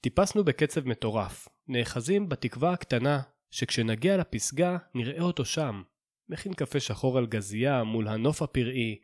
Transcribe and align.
טיפסנו 0.00 0.44
בקצב 0.44 0.88
מטורף, 0.88 1.48
נאחזים 1.68 2.28
בתקווה 2.28 2.72
הקטנה 2.72 3.20
שכשנגיע 3.50 4.16
לפסגה 4.16 4.76
נראה 4.94 5.22
אותו 5.22 5.44
שם, 5.44 5.82
מכין 6.28 6.54
קפה 6.54 6.80
שחור 6.80 7.18
על 7.18 7.26
גזייה 7.26 7.84
מול 7.84 8.08
הנוף 8.08 8.42
הפראי. 8.42 8.98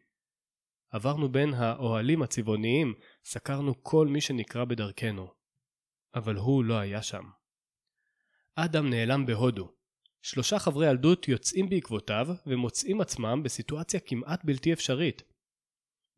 עברנו 0.91 1.29
בין 1.33 1.55
האוהלים 1.55 2.23
הצבעוניים, 2.23 2.95
סקרנו 3.25 3.83
כל 3.83 4.07
מי 4.07 4.21
שנקרא 4.21 4.65
בדרכנו. 4.65 5.29
אבל 6.15 6.37
הוא 6.37 6.65
לא 6.65 6.75
היה 6.75 7.03
שם. 7.03 7.25
אדם 8.55 8.91
נעלם 8.91 9.27
בהודו. 9.27 9.73
שלושה 10.23 10.59
חברי 10.59 10.91
ילדות 10.91 11.29
יוצאים 11.29 11.69
בעקבותיו 11.69 12.27
ומוצאים 12.47 13.01
עצמם 13.01 13.43
בסיטואציה 13.43 14.01
כמעט 14.01 14.45
בלתי 14.45 14.73
אפשרית. 14.73 15.23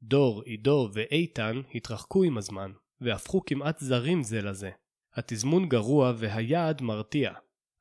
דור, 0.03 0.43
עידו 0.43 0.89
ואיתן 0.93 1.61
התרחקו 1.75 2.23
עם 2.23 2.39
הזמן, 2.39 2.73
והפכו 3.01 3.45
כמעט 3.45 3.79
זרים 3.79 4.23
זה 4.23 4.43
לזה. 4.43 4.71
התזמון 5.15 5.69
גרוע 5.69 6.13
והיעד 6.17 6.83
מרתיע, 6.83 7.33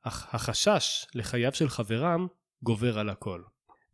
אך 0.02 0.34
החשש 0.34 1.06
לחייו 1.14 1.54
של 1.54 1.68
חברם 1.68 2.26
גובר 2.62 2.98
על 2.98 3.08
הכל. 3.08 3.42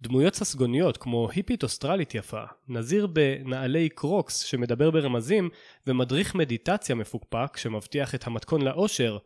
דמויות 0.00 0.34
ססגוניות 0.34 0.96
כמו 0.96 1.28
היפית 1.30 1.62
אוסטרלית 1.62 2.14
יפה, 2.14 2.44
נזיר 2.68 3.06
בנעלי 3.06 3.88
קרוקס 3.88 4.38
שמדבר 4.38 4.90
ברמזים 4.90 5.50
ומדריך 5.86 6.34
מדיטציה 6.34 6.94
מפוקפק 6.94 7.56
שמבטיח 7.56 8.14
את 8.14 8.26
המתכון 8.26 8.62
לאושר, 8.62 9.18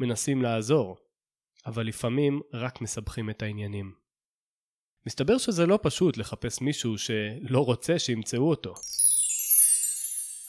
מנסים 0.00 0.42
לעזור, 0.42 0.96
אבל 1.66 1.86
לפעמים 1.86 2.40
רק 2.52 2.80
מסבכים 2.80 3.30
את 3.30 3.42
העניינים. 3.42 3.92
מסתבר 5.06 5.38
שזה 5.38 5.66
לא 5.66 5.78
פשוט 5.82 6.16
לחפש 6.16 6.60
מישהו 6.60 6.98
שלא 6.98 7.64
רוצה 7.64 7.98
שימצאו 7.98 8.48
אותו. 8.48 8.74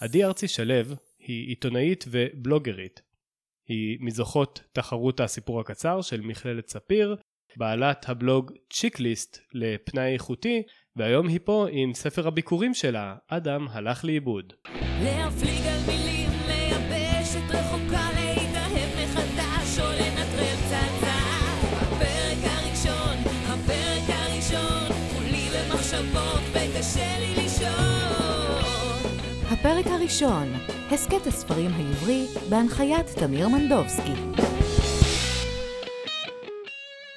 עדי 0.02 0.24
ארצי 0.24 0.48
שלו 0.48 0.96
היא 1.20 1.48
עיתונאית 1.48 2.06
ובלוגרית. 2.08 3.02
היא 3.68 3.98
מזוכות 4.00 4.62
תחרות 4.74 5.20
הסיפור 5.20 5.60
הקצר 5.60 6.02
של 6.02 6.22
מכללת 6.22 6.70
ספיר, 6.70 7.16
בעלת 7.58 8.10
הבלוג 8.10 8.52
צ'יקליסט 8.74 9.40
לפנאי 9.54 10.14
איכותי, 10.14 10.64
והיום 10.96 11.28
היא 11.28 11.40
פה 11.44 11.68
עם 11.72 11.94
ספר 11.94 12.28
הביקורים 12.28 12.74
שלה, 12.74 13.16
אדם 13.28 13.68
הלך 13.68 14.06
לאיבוד. 14.06 14.54
להפליג 15.04 15.66
על 15.66 15.80
מילים, 15.88 16.30
ליבשת 16.48 17.56
רחוקה, 17.56 18.21
הפרק 29.62 29.88
הראשון, 29.88 30.48
הסכת 30.92 31.28
הספרים 31.28 31.72
העברי, 31.72 32.26
בהנחיית 32.50 33.06
תמיר 33.06 33.48
מנדובסקי. 33.48 34.14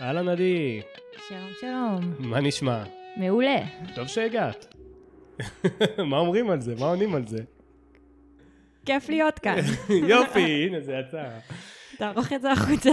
אהלן 0.01 0.29
עדי. 0.29 0.81
שלום 1.29 1.51
שלום. 1.61 2.15
מה 2.19 2.41
נשמע? 2.41 2.85
מעולה. 3.17 3.57
טוב 3.95 4.07
שהגעת. 4.07 4.75
מה 6.11 6.19
אומרים 6.19 6.51
על 6.51 6.61
זה? 6.61 6.75
מה 6.81 6.87
עונים 6.87 7.15
על 7.15 7.27
זה? 7.27 7.43
כיף 8.87 9.09
להיות 9.09 9.39
כאן. 9.39 9.59
יופי, 10.11 10.67
הנה 10.67 10.81
זה 10.81 10.93
יצא. 10.93 11.25
תערוך 11.99 12.33
את 12.33 12.43
זה 12.43 12.53
החוצה. 12.53 12.93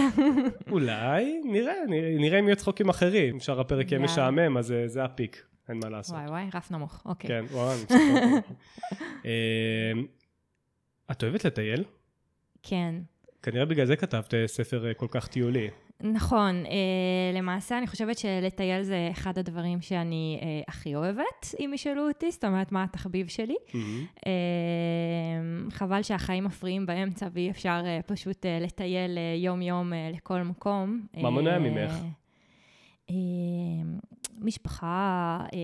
אולי, 0.72 1.41
נראה, 1.44 1.73
נראה 2.19 2.39
אם 2.39 2.47
יהיו 2.47 2.55
צחוקים 2.55 2.89
אחרים. 2.89 3.38
אפשר 3.38 3.59
הפרק 3.59 3.91
יהיה 3.91 4.02
משעמם, 4.02 4.57
אז 4.57 4.73
זה 4.85 5.03
הפיק, 5.03 5.44
אין 5.70 5.80
מה 5.84 5.90
לעשות. 5.90 6.16
וואי 6.16 6.28
וואי, 6.28 6.50
רף 6.54 6.72
נמוך, 6.72 7.02
אוקיי. 7.06 7.28
כן, 7.28 7.45
וואי, 7.52 7.78
אני 7.92 8.00
אמ, 9.26 10.06
את 11.12 11.23
אוהבת 11.23 11.45
לטייל? 11.45 11.84
כן. 12.64 12.95
כנראה 13.44 13.66
בגלל 13.66 13.86
זה 13.86 13.95
כתבת 13.95 14.34
ספר 14.45 14.88
אה, 14.88 14.94
כל 14.94 15.08
כך 15.12 15.28
טיולי. 15.28 15.70
נכון, 16.03 16.66
אה, 16.66 17.38
למעשה 17.40 17.78
אני 17.78 17.88
חושבת 17.88 18.18
שלטייל 18.18 18.84
זה 18.84 19.09
אחד 19.12 19.38
הדברים 19.38 19.81
שאני 19.81 20.40
אה, 20.41 20.62
הכי 20.68 20.96
אוהבת, 20.96 21.56
אם 21.59 21.72
ישאלו 21.74 22.08
אותי, 22.08 22.31
זאת 22.31 22.46
אומרת, 22.46 22.72
מה 22.72 22.84
התחביב 22.84 23.28
שלי. 23.28 23.56
Mm-hmm. 23.68 23.75
אה, 24.28 24.31
חבל 25.72 26.03
שהחיים 26.03 26.44
מפריעים 26.44 26.85
באמצע 26.85 27.28
ואי 27.34 27.52
אפשר 27.52 27.81
אה, 27.85 28.00
פשוט 28.06 28.46
אה, 28.46 28.59
לטייל 28.62 29.18
אה, 29.18 29.35
יום-יום 29.38 29.94
אה, 29.94 30.09
לכל 30.14 30.41
מקום. 30.41 31.06
מה 31.18 31.30
מונע 31.30 31.53
אה, 31.53 31.59
ממך? 31.59 31.94
אה, 33.11 33.99
משפחה, 34.39 35.39
אה, 35.53 35.57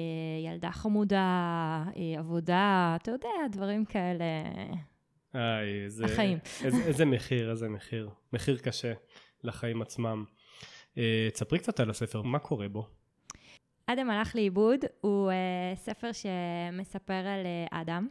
ילדה 0.51 0.71
חמודה, 0.71 1.83
אה, 1.97 2.19
עבודה, 2.19 2.95
אתה 3.01 3.11
יודע, 3.11 3.29
דברים 3.51 3.85
כאלה. 3.85 4.25
איי, 5.35 5.83
איזה... 5.83 6.05
החיים. 6.05 6.37
איזה, 6.63 6.83
איזה 6.83 7.05
מחיר, 7.05 7.51
איזה 7.51 7.69
מחיר. 7.69 8.09
מחיר 8.33 8.57
קשה. 8.57 8.93
לחיים 9.43 9.81
עצמם. 9.81 10.25
תספרי 11.33 11.59
קצת 11.59 11.79
על 11.79 11.89
הספר, 11.89 12.21
מה 12.21 12.39
קורה 12.39 12.67
בו? 12.67 12.87
אדם 13.85 14.09
הלך 14.09 14.35
לאיבוד 14.35 14.79
הוא 15.01 15.31
ספר 15.75 16.09
שמספר 16.11 17.13
על 17.13 17.45
אדם, 17.71 18.07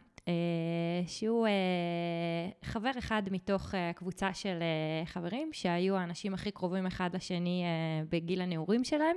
שהוא 1.07 1.47
uh, 1.47 2.65
חבר 2.65 2.91
אחד 2.97 3.23
מתוך 3.31 3.73
uh, 3.73 3.77
קבוצה 3.95 4.33
של 4.33 4.63
חברים 5.05 5.49
שהיו 5.53 5.95
האנשים 5.95 6.33
הכי 6.33 6.51
קרובים 6.51 6.85
אחד 6.85 7.15
לשני 7.15 7.63
בגיל 8.09 8.41
הנעורים 8.41 8.83
שלהם, 8.83 9.15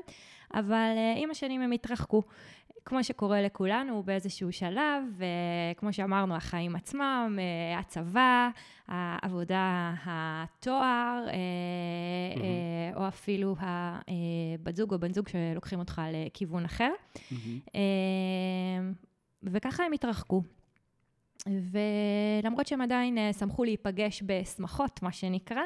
אבל 0.54 0.94
עם 1.16 1.30
השנים 1.30 1.62
הם 1.62 1.72
התרחקו. 1.72 2.22
כמו 2.84 3.04
שקורה 3.04 3.42
לכולנו 3.42 4.02
באיזשהו 4.02 4.52
שלב, 4.52 5.02
וכמו 5.16 5.92
שאמרנו, 5.92 6.36
החיים 6.36 6.76
עצמם, 6.76 7.38
אה, 7.38 7.78
הצבא, 7.78 8.48
העבודה, 8.88 9.94
התואר, 10.04 11.26
mm-hmm. 11.26 12.96
או 12.96 13.08
אפילו 13.08 13.56
הבת 13.58 14.76
זוג 14.76 14.92
או 14.92 14.98
בן 14.98 15.12
זוג 15.12 15.28
שלוקחים 15.28 15.78
אותך 15.78 16.02
לכיוון 16.12 16.64
אחר. 16.64 16.90
Mm-hmm. 17.14 17.76
וככה 19.42 19.84
הם 19.84 19.92
התרחקו. 19.92 20.42
ולמרות 21.46 22.66
שהם 22.66 22.80
עדיין 22.80 23.32
שמחו 23.38 23.64
להיפגש 23.64 24.22
בשמחות, 24.26 25.02
מה 25.02 25.12
שנקרא, 25.12 25.62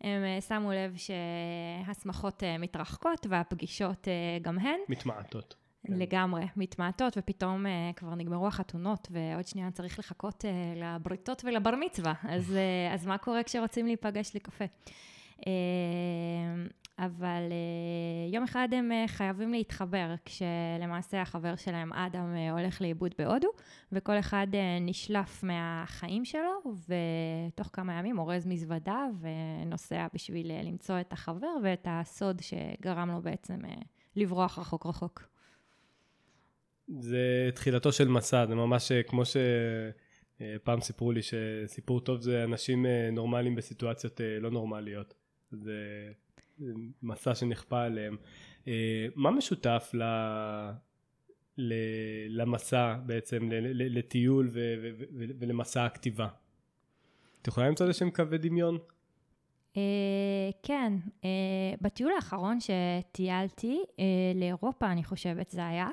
הם 0.00 0.40
שמו 0.48 0.72
לב 0.72 0.96
שהשמחות 0.96 2.42
מתרחקות 2.58 3.26
והפגישות 3.30 4.08
גם 4.42 4.58
הן. 4.58 4.80
מתמעטות. 4.88 5.54
כן. 5.86 5.92
לגמרי, 5.92 6.46
מתמעטות, 6.56 7.16
ופתאום 7.18 7.66
uh, 7.66 7.68
כבר 7.96 8.14
נגמרו 8.14 8.46
החתונות, 8.46 9.08
ועוד 9.10 9.46
שנייה 9.46 9.70
צריך 9.70 9.98
לחכות 9.98 10.44
uh, 10.44 10.48
לבריתות 10.78 11.42
ולבר 11.44 11.70
מצווה. 11.80 12.12
אז, 12.22 12.50
uh, 12.50 12.94
אז 12.94 13.06
מה 13.06 13.18
קורה 13.18 13.42
כשרוצים 13.42 13.86
להיפגש 13.86 14.36
לקפה? 14.36 14.64
Uh, 15.40 15.44
אבל 16.98 17.42
uh, 17.48 18.34
יום 18.34 18.44
אחד 18.44 18.68
הם 18.72 18.90
uh, 18.92 19.08
חייבים 19.08 19.52
להתחבר, 19.52 20.14
כשלמעשה 20.24 21.22
החבר 21.22 21.56
שלהם, 21.56 21.92
אדם, 21.92 22.34
uh, 22.34 22.60
הולך 22.60 22.80
לאיבוד 22.80 23.14
בהודו, 23.18 23.48
וכל 23.92 24.18
אחד 24.18 24.46
נשלף 24.80 25.42
מהחיים 25.42 26.24
שלו, 26.24 26.74
ותוך 26.88 27.70
כמה 27.72 27.98
ימים 27.98 28.18
אורז 28.18 28.46
מזוודה 28.46 29.06
ונוסע 29.20 30.06
בשביל 30.14 30.52
למצוא 30.64 31.00
את 31.00 31.12
החבר 31.12 31.56
ואת 31.62 31.86
הסוד 31.90 32.40
שגרם 32.40 33.10
לו 33.10 33.22
בעצם 33.22 33.58
לברוח 34.16 34.58
רחוק 34.58 34.86
רחוק. 34.86 35.28
זה 36.88 37.50
תחילתו 37.54 37.92
של 37.92 38.08
מסע, 38.08 38.46
זה 38.46 38.54
ממש 38.54 38.92
אה, 38.92 39.02
כמו 39.02 39.22
שפעם 39.24 40.80
סיפרו 40.80 41.12
לי 41.12 41.20
שסיפור 41.22 42.00
טוב 42.00 42.20
זה 42.20 42.44
אנשים 42.44 42.86
אה, 42.86 43.10
נורמליים 43.12 43.54
בסיטואציות 43.54 44.20
אה, 44.20 44.38
לא 44.40 44.50
נורמליות. 44.50 45.14
זה 45.50 45.72
מסע 47.02 47.34
שנכפה 47.34 47.82
עליהם. 47.82 48.16
מה 49.14 49.30
משותף 49.30 49.90
ל... 49.94 50.02
למסע 52.28 52.96
בעצם, 53.06 53.48
לטיול 53.74 54.50
ו... 54.52 54.74
ו... 54.82 55.04
ולמסע 55.38 55.84
הכתיבה? 55.84 56.28
את 57.42 57.46
יכולה 57.46 57.68
למצוא 57.68 57.86
איזה 57.86 57.98
שהם 57.98 58.10
קווי 58.10 58.38
דמיון? 58.38 58.78
כן, 60.62 60.92
בטיול 61.80 62.12
האחרון 62.12 62.58
שטיילתי 62.60 63.82
לאירופה, 64.34 64.92
אני 64.92 65.04
חושבת 65.04 65.50
זה 65.50 65.66
היה, 65.66 65.88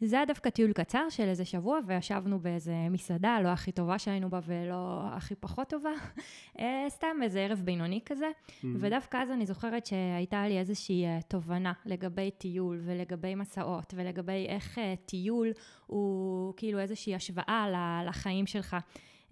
זה 0.00 0.16
היה 0.16 0.24
דווקא 0.24 0.50
טיול 0.50 0.72
קצר 0.72 1.08
של 1.10 1.22
איזה 1.22 1.44
שבוע, 1.44 1.78
וישבנו 1.86 2.38
באיזה 2.38 2.74
מסעדה, 2.90 3.40
לא 3.40 3.48
הכי 3.48 3.72
טובה 3.72 3.98
שהיינו 3.98 4.30
בה 4.30 4.40
ולא 4.46 5.00
הכי 5.12 5.34
פחות 5.34 5.68
טובה, 5.68 5.90
אה, 6.60 6.84
סתם 6.88 7.16
איזה 7.22 7.40
ערב 7.40 7.60
בינוני 7.64 8.00
כזה. 8.06 8.26
Mm-hmm. 8.26 8.66
ודווקא 8.74 9.16
אז 9.16 9.30
אני 9.30 9.46
זוכרת 9.46 9.86
שהייתה 9.86 10.48
לי 10.48 10.58
איזושהי 10.58 11.04
אה, 11.04 11.18
תובנה 11.28 11.72
לגבי 11.86 12.30
טיול 12.30 12.80
ולגבי 12.84 13.34
מסעות 13.34 13.94
ולגבי 13.96 14.46
איך 14.48 14.78
אה, 14.78 14.94
טיול 15.06 15.48
הוא 15.86 16.54
כאילו 16.56 16.78
איזושהי 16.78 17.14
השוואה 17.14 17.66
לחיים 18.06 18.46
שלך. 18.46 18.76
Uh, 19.28 19.30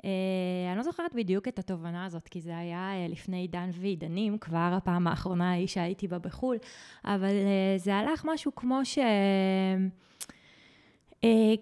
אני 0.68 0.76
לא 0.76 0.82
זוכרת 0.82 1.14
בדיוק 1.14 1.48
את 1.48 1.58
התובנה 1.58 2.04
הזאת, 2.04 2.28
כי 2.28 2.40
זה 2.40 2.58
היה 2.58 2.90
uh, 2.92 3.12
לפני 3.12 3.36
עידן 3.36 3.70
ועידנים, 3.72 4.38
כבר 4.38 4.72
הפעם 4.76 5.06
האחרונה 5.06 5.50
ההיא 5.50 5.66
שהייתי 5.66 6.08
בה 6.08 6.18
בחו"ל, 6.18 6.56
אבל 7.04 7.28
uh, 7.28 7.78
זה 7.78 7.94
הלך 7.94 8.24
משהו 8.24 8.54
כמו 8.54 8.84
ש... 8.84 8.98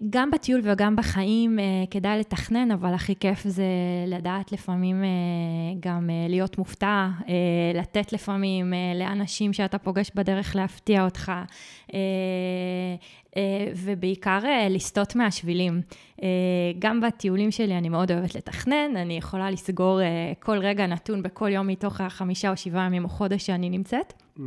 גם 0.09 0.31
בטיול 0.31 0.61
וגם 0.63 0.95
בחיים 0.95 1.59
כדאי 1.91 2.19
לתכנן, 2.19 2.71
אבל 2.71 2.93
הכי 2.93 3.15
כיף 3.15 3.43
זה 3.43 3.65
לדעת 4.07 4.51
לפעמים 4.51 5.03
גם 5.79 6.09
להיות 6.29 6.57
מופתע, 6.57 7.07
לתת 7.75 8.13
לפעמים 8.13 8.73
לאנשים 8.95 9.53
שאתה 9.53 9.77
פוגש 9.77 10.11
בדרך 10.15 10.55
להפתיע 10.55 11.05
אותך, 11.05 11.31
ובעיקר 13.75 14.39
לסטות 14.69 15.15
מהשבילים. 15.15 15.81
גם 16.79 17.01
בטיולים 17.01 17.51
שלי 17.51 17.77
אני 17.77 17.89
מאוד 17.89 18.11
אוהבת 18.11 18.35
לתכנן, 18.35 18.95
אני 18.95 19.17
יכולה 19.17 19.51
לסגור 19.51 19.99
כל 20.39 20.57
רגע 20.57 20.87
נתון 20.87 21.23
בכל 21.23 21.49
יום 21.51 21.67
מתוך 21.67 22.01
החמישה 22.01 22.51
או 22.51 22.57
שבעה 22.57 22.85
ימים 22.85 23.03
או 23.03 23.09
חודש 23.09 23.45
שאני 23.45 23.69
נמצאת. 23.69 24.13
Mm-hmm. 24.13 24.41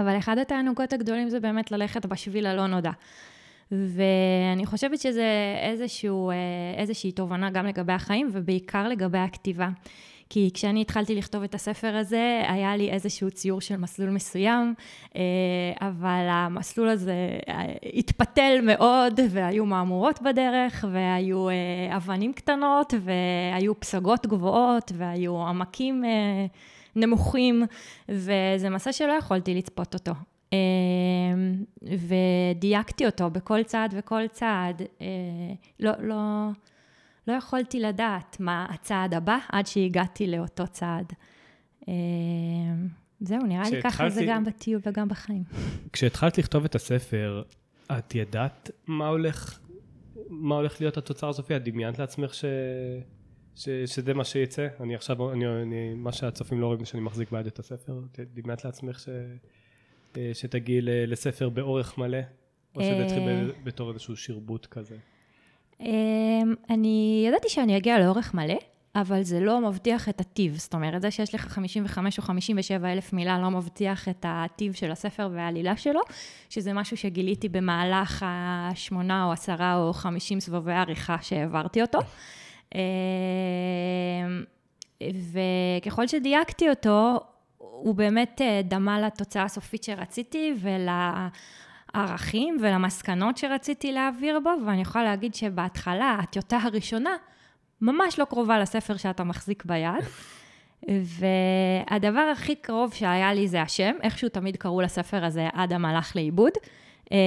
אבל 0.00 0.18
אחד 0.18 0.38
התענוגות 0.38 0.92
הגדולים 0.92 1.30
זה 1.30 1.40
באמת 1.40 1.72
ללכת 1.72 2.06
בשביל 2.06 2.46
הלא 2.46 2.66
נודע. 2.66 2.90
ואני 3.72 4.66
חושבת 4.66 5.00
שזה 5.00 5.56
איזשהו, 5.70 6.30
אה, 6.30 6.34
איזושהי 6.76 7.12
תובנה 7.12 7.50
גם 7.50 7.66
לגבי 7.66 7.92
החיים 7.92 8.30
ובעיקר 8.32 8.88
לגבי 8.88 9.18
הכתיבה. 9.18 9.68
כי 10.30 10.50
כשאני 10.54 10.80
התחלתי 10.80 11.14
לכתוב 11.14 11.42
את 11.42 11.54
הספר 11.54 11.96
הזה, 11.96 12.42
היה 12.48 12.76
לי 12.76 12.90
איזשהו 12.90 13.30
ציור 13.30 13.60
של 13.60 13.76
מסלול 13.76 14.10
מסוים, 14.10 14.74
אה, 15.16 15.20
אבל 15.80 16.26
המסלול 16.28 16.88
הזה 16.88 17.38
אה, 17.48 17.64
התפתל 17.94 18.58
מאוד, 18.62 19.20
והיו 19.30 19.66
מהמורות 19.66 20.22
בדרך, 20.22 20.84
והיו 20.92 21.46
אבנים 21.96 22.32
קטנות, 22.32 22.94
והיו 23.00 23.80
פסגות 23.80 24.26
גבוהות, 24.26 24.92
והיו 24.96 25.46
עמקים 25.46 26.04
נמוכים, 26.96 27.62
וזה 28.08 28.70
מסע 28.70 28.92
שלא 28.92 29.12
יכולתי 29.12 29.54
לצפות 29.54 29.94
אותו. 29.94 30.12
אמ, 30.54 31.64
ודייקתי 31.82 33.06
אותו 33.06 33.30
בכל 33.30 33.62
צעד 33.62 33.94
וכל 33.98 34.28
צעד. 34.32 34.82
אה, 35.00 35.06
לא, 35.80 35.92
לא, 36.00 36.48
לא 37.28 37.32
יכולתי 37.32 37.80
לדעת 37.80 38.36
מה 38.40 38.66
הצעד 38.70 39.14
הבא 39.14 39.38
עד 39.48 39.66
שהגעתי 39.66 40.26
לאותו 40.26 40.66
צעד. 40.66 41.12
אמ, 41.88 42.88
זהו, 43.20 43.42
נראה 43.42 43.70
לי 43.70 43.82
ככה 43.82 44.10
זה 44.10 44.24
גם 44.28 44.44
בטיול 44.44 44.80
וגם 44.86 45.08
בחיים. 45.08 45.42
כשהתחלת 45.92 46.38
לכתוב 46.38 46.64
את 46.64 46.74
הספר, 46.74 47.42
את 47.98 48.14
ידעת 48.14 48.70
מה 48.86 49.08
הולך, 49.08 49.60
מה 50.28 50.54
הולך 50.54 50.80
להיות 50.80 50.96
התוצר 50.96 51.28
הסופי? 51.28 51.56
את 51.56 51.64
דמיינת 51.64 51.98
לעצמך 51.98 52.34
ש... 52.34 52.44
ש... 53.54 53.68
שזה 53.68 54.14
מה 54.14 54.24
שיצא? 54.24 54.68
אני 54.80 54.94
עכשיו, 54.94 55.32
אני, 55.32 55.62
אני, 55.62 55.94
מה 55.94 56.12
שהצופים 56.12 56.60
לא 56.60 56.66
רואים 56.66 56.80
זה 56.80 56.86
שאני 56.86 57.02
מחזיק 57.02 57.30
ביד 57.30 57.46
את 57.46 57.58
הספר. 57.58 58.00
דמיינת 58.34 58.64
לעצמך 58.64 59.00
ש... 59.00 59.08
אה, 60.18 60.30
שתגיעי 60.34 60.80
לספר 60.82 61.48
באורך 61.48 61.98
מלא? 61.98 62.18
או 62.76 62.80
שזה 62.80 63.04
התחיל 63.04 63.28
אה. 63.28 63.44
בתור 63.64 63.90
איזשהו 63.90 64.16
שרבוט 64.16 64.66
כזה? 64.66 64.96
אמ, 65.80 66.54
אני 66.70 67.24
ידעתי 67.28 67.48
שאני 67.48 67.76
אגיע 67.76 67.98
לאורך 67.98 68.34
מלא, 68.34 68.58
אבל 68.94 69.22
זה 69.22 69.40
לא 69.40 69.60
מבטיח 69.60 70.08
את 70.08 70.20
הטיב. 70.20 70.56
זאת 70.56 70.74
אומרת, 70.74 71.02
זה 71.02 71.10
שיש 71.10 71.34
לך 71.34 71.48
55 71.48 72.18
או 72.18 72.22
57 72.22 72.92
אלף 72.92 73.12
מילה 73.12 73.38
לא 73.38 73.50
מבטיח 73.50 74.08
את 74.08 74.24
הטיב 74.28 74.72
של 74.72 74.90
הספר 74.92 75.28
והעלילה 75.32 75.76
שלו, 75.76 76.00
שזה 76.50 76.72
משהו 76.72 76.96
שגיליתי 76.96 77.48
במהלך 77.48 78.24
השמונה 78.28 79.24
או 79.24 79.32
עשרה 79.32 79.76
או 79.76 79.92
חמישים 79.92 80.40
סבבי 80.40 80.72
עריכה 80.72 81.16
שהעברתי 81.22 81.82
אותו. 81.82 81.98
אמ, 82.74 82.80
וככל 85.80 86.06
שדייקתי 86.06 86.70
אותו, 86.70 87.20
הוא 87.84 87.94
באמת 87.94 88.40
אה, 88.44 88.60
דמה 88.64 89.00
לתוצאה 89.00 89.42
הסופית 89.42 89.84
שרציתי 89.84 90.54
ולערכים 91.94 92.56
ולמסקנות 92.60 93.36
שרציתי 93.36 93.92
להעביר 93.92 94.40
בו, 94.40 94.50
ואני 94.66 94.82
יכולה 94.82 95.04
להגיד 95.04 95.34
שבהתחלה, 95.34 96.16
הטיוטה 96.22 96.58
הראשונה, 96.62 97.16
ממש 97.80 98.18
לא 98.18 98.24
קרובה 98.24 98.58
לספר 98.58 98.96
שאתה 98.96 99.24
מחזיק 99.24 99.64
ביד. 99.64 100.04
והדבר 100.88 102.30
הכי 102.32 102.54
קרוב 102.54 102.94
שהיה 102.94 103.34
לי 103.34 103.48
זה 103.48 103.62
השם, 103.62 103.92
איכשהו 104.02 104.28
תמיד 104.28 104.56
קראו 104.56 104.80
לספר 104.80 105.24
הזה 105.24 105.48
אדם 105.52 105.84
הלך 105.84 106.16
לאיבוד, 106.16 106.52
אה, 107.12 107.18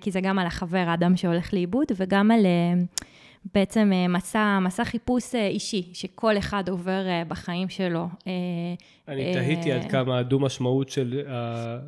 כי 0.00 0.10
זה 0.10 0.20
גם 0.20 0.38
על 0.38 0.46
החבר 0.46 0.94
אדם 0.94 1.16
שהולך 1.16 1.54
לאיבוד, 1.54 1.86
וגם 1.96 2.30
על 2.30 2.46
אה, 2.46 2.84
בעצם 3.54 3.90
אה, 3.92 4.08
מסע, 4.08 4.58
מסע 4.62 4.84
חיפוש 4.84 5.34
אה, 5.34 5.46
אישי, 5.46 5.90
שכל 5.92 6.38
אחד 6.38 6.68
עובר 6.68 7.08
אה, 7.08 7.22
בחיים 7.28 7.68
שלו. 7.68 8.06
אני 9.08 9.32
תהיתי 9.32 9.72
עד 9.72 9.90
כמה 9.90 10.18
הדו-משמעות 10.18 10.88
של, 10.88 11.22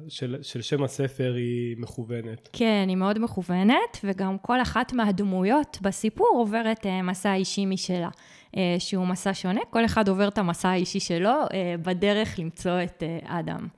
של, 0.08 0.36
של 0.42 0.62
שם 0.62 0.82
הספר 0.82 1.34
היא 1.36 1.76
מכוונת. 1.78 2.48
כן, 2.52 2.84
היא 2.88 2.96
מאוד 2.96 3.18
מכוונת, 3.18 3.98
וגם 4.04 4.38
כל 4.38 4.62
אחת 4.62 4.92
מהדמויות 4.92 5.78
בסיפור 5.82 6.28
עוברת 6.34 6.86
מסע 7.02 7.34
אישי 7.34 7.66
משלה, 7.66 8.08
שהוא 8.78 9.06
מסע 9.06 9.30
שונה, 9.34 9.60
כל 9.70 9.84
אחד 9.84 10.08
עובר 10.08 10.28
את 10.28 10.38
המסע 10.38 10.68
האישי 10.68 11.00
שלו 11.00 11.32
בדרך 11.82 12.38
למצוא 12.38 12.82
את 12.82 13.02
אדם. 13.24 13.68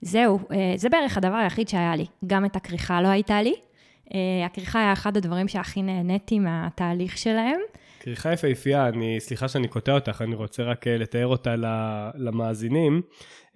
זהו, 0.00 0.38
זה 0.76 0.88
בערך 0.88 1.16
הדבר 1.16 1.36
היחיד 1.36 1.68
שהיה 1.68 1.96
לי. 1.96 2.06
גם 2.26 2.44
את 2.44 2.56
הכריכה 2.56 3.02
לא 3.02 3.08
הייתה 3.08 3.42
לי. 3.42 3.54
אה, 4.14 4.46
הכריכה 4.46 4.80
היה 4.80 4.92
אחד 4.92 5.16
הדברים 5.16 5.48
שהכי 5.48 5.82
נהניתי 5.82 6.38
מהתהליך 6.38 7.18
שלהם. 7.18 7.60
כריכה 8.00 8.32
יפהפייה, 8.32 8.88
אני, 8.88 9.20
סליחה 9.20 9.48
שאני 9.48 9.68
קוטע 9.68 9.94
אותך, 9.94 10.22
אני 10.22 10.34
רוצה 10.34 10.62
רק 10.62 10.86
אה, 10.86 10.96
לתאר 10.96 11.26
אותה 11.26 11.54
למאזינים. 12.14 13.02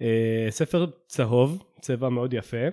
אה, 0.01 0.47
ספר 0.49 0.85
צהוב, 1.07 1.63
צבע 1.81 2.09
מאוד 2.09 2.33
יפה, 2.33 2.67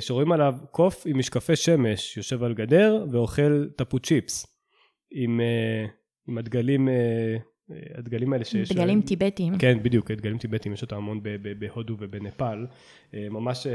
שרואים 0.00 0.32
עליו 0.32 0.54
קוף 0.70 1.02
עם 1.06 1.18
משקפי 1.18 1.56
שמש, 1.56 2.16
יושב 2.16 2.42
על 2.42 2.54
גדר 2.54 3.04
ואוכל 3.10 3.68
טפו 3.76 3.98
צ'יפס. 3.98 4.46
עם, 5.14 5.40
עם 6.28 6.38
הדגלים, 6.38 6.88
הדגלים 7.94 8.32
האלה 8.32 8.44
שיש... 8.44 8.72
דגלים 8.72 9.02
טיבטיים. 9.02 9.58
כן, 9.58 9.82
בדיוק, 9.82 10.10
דגלים 10.10 10.38
טיבטיים, 10.38 10.74
יש 10.74 10.82
אותם 10.82 10.96
המון 10.96 11.20
בהודו 11.58 11.96
ובנפאל. 11.98 12.66
ממש 13.12 13.66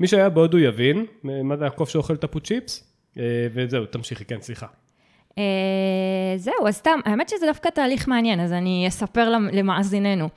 מי 0.00 0.06
שהיה 0.06 0.28
בהודו 0.28 0.58
יבין 0.58 1.06
מה 1.22 1.56
זה 1.56 1.66
הקוף 1.66 1.88
שאוכל 1.88 2.16
טפו 2.16 2.40
צ'יפס, 2.40 2.92
אה, 3.18 3.22
וזהו, 3.54 3.86
תמשיכי, 3.86 4.24
כן, 4.24 4.40
סליחה. 4.40 4.66
אה, 5.38 6.34
זהו, 6.36 6.68
אז 6.68 6.76
סתם, 6.76 7.00
האמת 7.04 7.28
שזה 7.28 7.46
דווקא 7.46 7.68
תהליך 7.68 8.08
מעניין, 8.08 8.40
אז 8.40 8.52
אני 8.52 8.84
אספר 8.88 9.30
למאזיננו. 9.52 10.28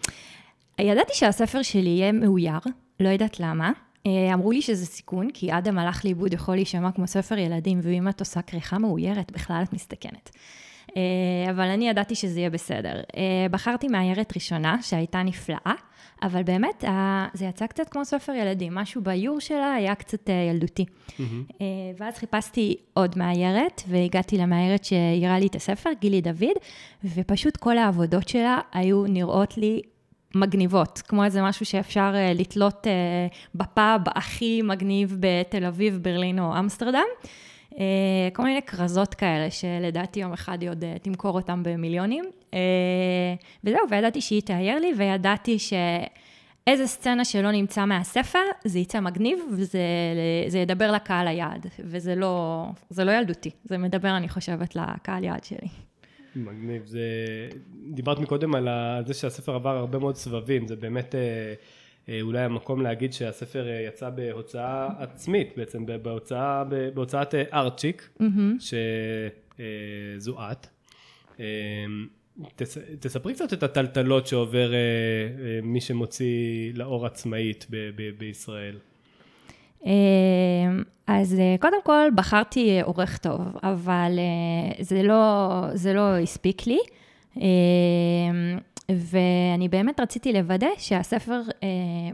ידעתי 0.79 1.13
שהספר 1.13 1.61
שלי 1.61 1.89
יהיה 1.89 2.11
מאויר, 2.11 2.59
לא 2.99 3.09
יודעת 3.09 3.39
למה. 3.39 3.71
אמרו 4.33 4.51
לי 4.51 4.61
שזה 4.61 4.85
סיכון, 4.85 5.27
כי 5.33 5.57
אדם 5.57 5.77
הלך 5.77 6.05
לאיבוד 6.05 6.33
יכול 6.33 6.55
להישמע 6.55 6.91
כמו 6.91 7.07
ספר 7.07 7.37
ילדים, 7.37 7.79
ואם 7.83 8.09
את 8.09 8.19
עושה 8.19 8.41
כריכה 8.41 8.77
מאוירת, 8.77 9.31
בכלל 9.31 9.63
את 9.63 9.73
מסתכנת. 9.73 10.29
אבל 11.49 11.67
אני 11.67 11.89
ידעתי 11.89 12.15
שזה 12.15 12.39
יהיה 12.39 12.49
בסדר. 12.49 13.01
בחרתי 13.51 13.87
מאיירת 13.87 14.33
ראשונה, 14.35 14.77
שהייתה 14.81 15.23
נפלאה. 15.23 15.73
אבל 16.23 16.43
באמת, 16.43 16.83
זה 17.33 17.45
יצא 17.45 17.67
קצת 17.67 17.89
כמו 17.89 18.05
ספר 18.05 18.31
ילדים, 18.31 18.75
משהו 18.75 19.01
באיור 19.01 19.39
שלה 19.39 19.73
היה 19.73 19.95
קצת 19.95 20.29
אה, 20.29 20.33
ילדותי. 20.49 20.85
Mm-hmm. 20.85 21.23
ואז 21.97 22.17
חיפשתי 22.17 22.75
עוד 22.93 23.17
מאיירת, 23.17 23.81
והגעתי 23.87 24.37
למאיירת 24.37 24.83
שהעירה 24.85 25.39
לי 25.39 25.47
את 25.47 25.55
הספר, 25.55 25.89
גילי 25.99 26.21
דוד, 26.21 26.57
ופשוט 27.03 27.57
כל 27.57 27.77
העבודות 27.77 28.27
שלה 28.27 28.59
היו 28.73 29.05
נראות 29.07 29.57
לי 29.57 29.81
מגניבות, 30.35 31.01
כמו 31.07 31.23
איזה 31.23 31.41
משהו 31.41 31.65
שאפשר 31.65 32.11
אה, 32.15 32.33
לתלות 32.33 32.87
בפאב 33.55 34.01
הכי 34.15 34.61
מגניב 34.61 35.17
בתל 35.19 35.65
אביב, 35.65 35.99
ברלין 36.01 36.39
או 36.39 36.59
אמסטרדם. 36.59 37.07
כל 38.33 38.43
מיני 38.43 38.61
כרזות 38.61 39.13
כאלה, 39.13 39.51
שלדעתי 39.51 40.19
יום 40.19 40.33
אחד 40.33 40.61
היא 40.61 40.69
עוד 40.69 40.83
תמכור 41.01 41.35
אותם 41.35 41.63
במיליונים. 41.63 42.25
אה, 42.53 42.59
וזהו, 43.63 43.79
וידעתי 43.89 44.21
שהיא 44.21 44.41
תאייר 44.41 44.79
לי, 44.79 44.91
וידעתי 44.97 45.57
שאיזה 45.59 46.87
סצנה 46.87 47.25
שלא 47.25 47.51
נמצא 47.51 47.85
מהספר, 47.85 48.39
זה 48.65 48.79
יצא 48.79 48.99
מגניב, 48.99 49.39
וזה 49.51 50.59
ידבר 50.59 50.91
לקהל 50.91 51.27
היעד. 51.27 51.65
וזה 51.79 52.15
לא, 52.15 52.65
זה 52.89 53.03
לא 53.03 53.11
ילדותי, 53.11 53.49
זה 53.63 53.77
מדבר, 53.77 54.17
אני 54.17 54.29
חושבת, 54.29 54.75
לקהל 54.75 55.23
יעד 55.23 55.43
שלי. 55.43 55.67
מגניב. 56.35 56.85
זה... 56.85 56.99
דיברת 57.93 58.19
מקודם 58.19 58.55
על 58.55 58.67
זה 59.05 59.13
שהספר 59.13 59.55
עבר 59.55 59.77
הרבה 59.77 59.99
מאוד 59.99 60.15
סבבים, 60.15 60.67
זה 60.67 60.75
באמת 60.75 61.15
אה, 61.15 61.19
אה, 61.19 61.53
אולי 62.21 62.39
המקום 62.39 62.81
להגיד 62.81 63.13
שהספר 63.13 63.67
יצא 63.87 64.09
בהוצאה 64.09 64.87
עצמית, 64.97 65.53
בעצם 65.57 65.85
בהוצאה, 66.01 66.63
בהוצאת 66.93 67.35
ארצ'יק, 67.35 68.09
mm-hmm. 68.21 68.63
שזו 70.19 70.37
את. 70.51 70.67
תס, 72.55 72.77
תספרי 72.99 73.33
קצת 73.33 73.53
את 73.53 73.63
הטלטלות 73.63 74.27
שעובר 74.27 74.73
אה, 74.73 74.77
אה, 74.77 75.59
מי 75.63 75.81
שמוציא 75.81 76.73
לאור 76.75 77.05
עצמאית 77.05 77.65
ב, 77.69 77.75
ב, 77.95 78.09
בישראל. 78.17 78.77
אה, 79.85 79.91
אז 81.07 81.39
אה, 81.39 81.55
קודם 81.59 81.83
כל 81.83 82.07
בחרתי 82.15 82.81
עורך 82.81 83.17
טוב, 83.17 83.41
אבל 83.63 84.19
אה, 84.19 84.83
זה 84.83 85.03
לא, 85.03 85.63
זה 85.73 85.93
לא 85.93 86.17
הספיק 86.17 86.61
לי. 86.67 86.79
אה, 88.89 88.95
ואני 88.97 89.69
באמת 89.69 89.99
רציתי 89.99 90.33
לוודא 90.33 90.67
שהספר 90.77 91.41
אה, 91.63 91.67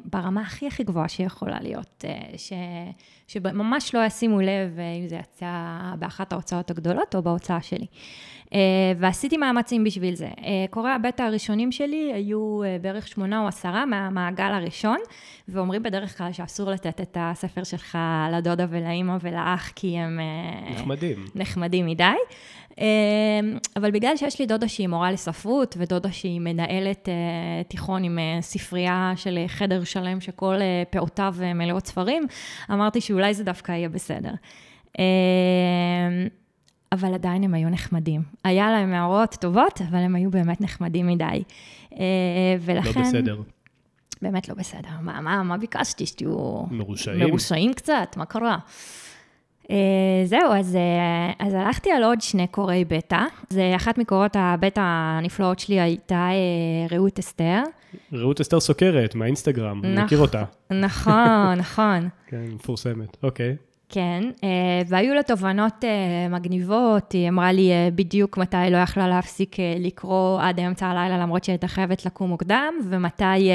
ברמה 0.05 0.41
הכי 0.41 0.67
הכי 0.67 0.83
גבוהה 0.83 1.07
שיכולה 1.07 1.57
להיות, 1.61 2.05
אה, 2.07 2.37
ש, 2.37 2.53
שממש 3.27 3.95
לא 3.95 4.05
ישימו 4.05 4.41
לב 4.41 4.79
אה, 4.79 4.93
אם 4.93 5.07
זה 5.07 5.15
יצא 5.15 5.53
באחת 5.99 6.33
ההוצאות 6.33 6.71
הגדולות 6.71 7.15
או 7.15 7.23
בהוצאה 7.23 7.61
שלי. 7.61 7.85
אה, 8.55 8.93
ועשיתי 8.97 9.37
מאמצים 9.37 9.83
בשביל 9.83 10.15
זה. 10.15 10.25
אה, 10.25 10.65
קוראי 10.69 10.91
הבטא 10.91 11.23
הראשונים 11.23 11.71
שלי 11.71 12.11
היו 12.13 12.63
אה, 12.63 12.77
בערך 12.81 13.07
שמונה 13.07 13.41
או 13.41 13.47
עשרה 13.47 13.85
מהמעגל 13.85 14.51
הראשון, 14.53 14.97
ואומרים 15.47 15.83
בדרך 15.83 16.17
כלל 16.17 16.31
שאסור 16.31 16.71
לתת 16.71 17.01
את 17.01 17.17
הספר 17.19 17.63
שלך 17.63 17.97
לדודה 18.37 18.65
ולאימא 18.69 19.17
ולאח, 19.21 19.71
כי 19.75 19.97
הם... 19.97 20.19
נחמדים. 20.75 21.25
נחמדים 21.35 21.85
מדי. 21.85 22.03
אבל 23.75 23.91
בגלל 23.91 24.17
שיש 24.17 24.39
לי 24.39 24.45
דודה 24.45 24.67
שהיא 24.67 24.87
מורה 24.87 25.11
לספרות, 25.11 25.75
ודודה 25.79 26.11
שהיא 26.11 26.39
מנהלת 26.39 27.09
תיכון 27.67 28.03
עם 28.03 28.19
ספרייה 28.41 29.13
של 29.15 29.39
חדר 29.47 29.83
שלם 29.83 30.21
שכל 30.21 30.55
פעותיו 30.89 31.35
מלאות 31.55 31.87
ספרים, 31.87 32.27
אמרתי 32.71 33.01
שאולי 33.01 33.33
זה 33.33 33.43
דווקא 33.43 33.71
יהיה 33.71 33.89
בסדר. 33.89 34.31
אבל 36.91 37.13
עדיין 37.13 37.43
הם 37.43 37.53
היו 37.53 37.69
נחמדים. 37.69 38.21
היה 38.43 38.71
להם 38.71 38.93
הערות 38.93 39.35
טובות, 39.41 39.81
אבל 39.89 39.99
הם 39.99 40.15
היו 40.15 40.31
באמת 40.31 40.61
נחמדים 40.61 41.07
מדי. 41.07 41.43
ולכן... 42.61 42.99
לא 43.01 43.07
בסדר. 43.07 43.41
באמת 44.21 44.49
לא 44.49 44.55
בסדר. 44.55 44.89
מה, 45.01 45.21
מה, 45.21 45.43
מה 45.43 45.57
ביקשתי? 45.57 46.05
שתהיו... 46.05 46.63
מרושעים. 46.71 47.19
מרושעים 47.19 47.73
קצת, 47.73 48.15
מה 48.17 48.25
קרה? 48.25 48.57
Uh, 49.63 49.67
זהו, 50.25 50.51
אז, 50.59 50.75
uh, 50.75 51.35
אז 51.45 51.53
הלכתי 51.53 51.91
על 51.91 52.03
עוד 52.03 52.21
שני 52.21 52.47
קוראי 52.47 52.85
בטא. 52.85 53.25
זה 53.49 53.73
אחת 53.75 53.97
מקורות 53.97 54.35
הבטא 54.39 54.81
הנפלאות 54.83 55.59
שלי 55.59 55.79
הייתה 55.79 56.29
uh, 56.89 56.93
רעות 56.93 57.19
אסתר. 57.19 57.61
רעות 58.13 58.41
אסתר 58.41 58.59
סוקרת, 58.59 59.15
מהאינסטגרם, 59.15 59.81
אני 59.83 60.03
מכיר 60.03 60.19
אותה. 60.19 60.43
נכון, 60.71 61.53
נכון. 61.57 62.09
כן, 62.29 62.43
מפורסמת, 62.53 63.17
אוקיי. 63.23 63.55
כן, 63.89 64.23
uh, 64.35 64.41
והיו 64.87 65.13
לה 65.13 65.23
תובנות 65.23 65.83
uh, 65.83 66.33
מגניבות, 66.33 67.11
היא 67.11 67.29
אמרה 67.29 67.51
לי 67.51 67.71
uh, 67.71 67.95
בדיוק 67.95 68.37
מתי 68.37 68.57
לא 68.71 68.77
יכלה 68.77 69.07
להפסיק 69.07 69.55
לקרוא 69.79 70.41
עד 70.41 70.59
אמצע 70.59 70.87
הלילה, 70.87 71.17
למרות 71.17 71.43
שהייתה 71.43 71.67
חייבת 71.67 72.05
לקום 72.05 72.29
מוקדם, 72.29 72.73
ומתי... 72.89 73.49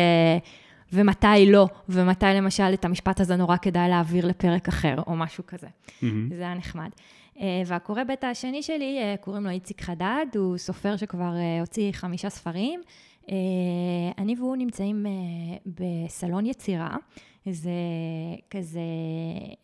ומתי 0.92 1.46
לא, 1.46 1.66
ומתי 1.88 2.26
למשל 2.34 2.74
את 2.74 2.84
המשפט 2.84 3.20
הזה 3.20 3.36
נורא 3.36 3.56
כדאי 3.56 3.88
להעביר 3.88 4.26
לפרק 4.26 4.68
אחר, 4.68 4.94
או 5.06 5.16
משהו 5.16 5.44
כזה. 5.46 5.66
Mm-hmm. 5.66 6.04
זה 6.36 6.42
היה 6.42 6.54
נחמד. 6.54 6.90
והקורא 7.66 8.04
בית 8.04 8.24
השני 8.24 8.62
שלי, 8.62 8.98
קוראים 9.20 9.44
לו 9.44 9.50
איציק 9.50 9.80
חדד, 9.80 10.26
הוא 10.34 10.58
סופר 10.58 10.96
שכבר 10.96 11.32
הוציא 11.60 11.92
חמישה 11.92 12.30
ספרים. 12.30 12.80
אני 14.18 14.34
והוא 14.38 14.56
נמצאים 14.56 15.06
בסלון 15.66 16.46
יצירה. 16.46 16.96
זה 17.50 17.70
כזה, 18.50 18.80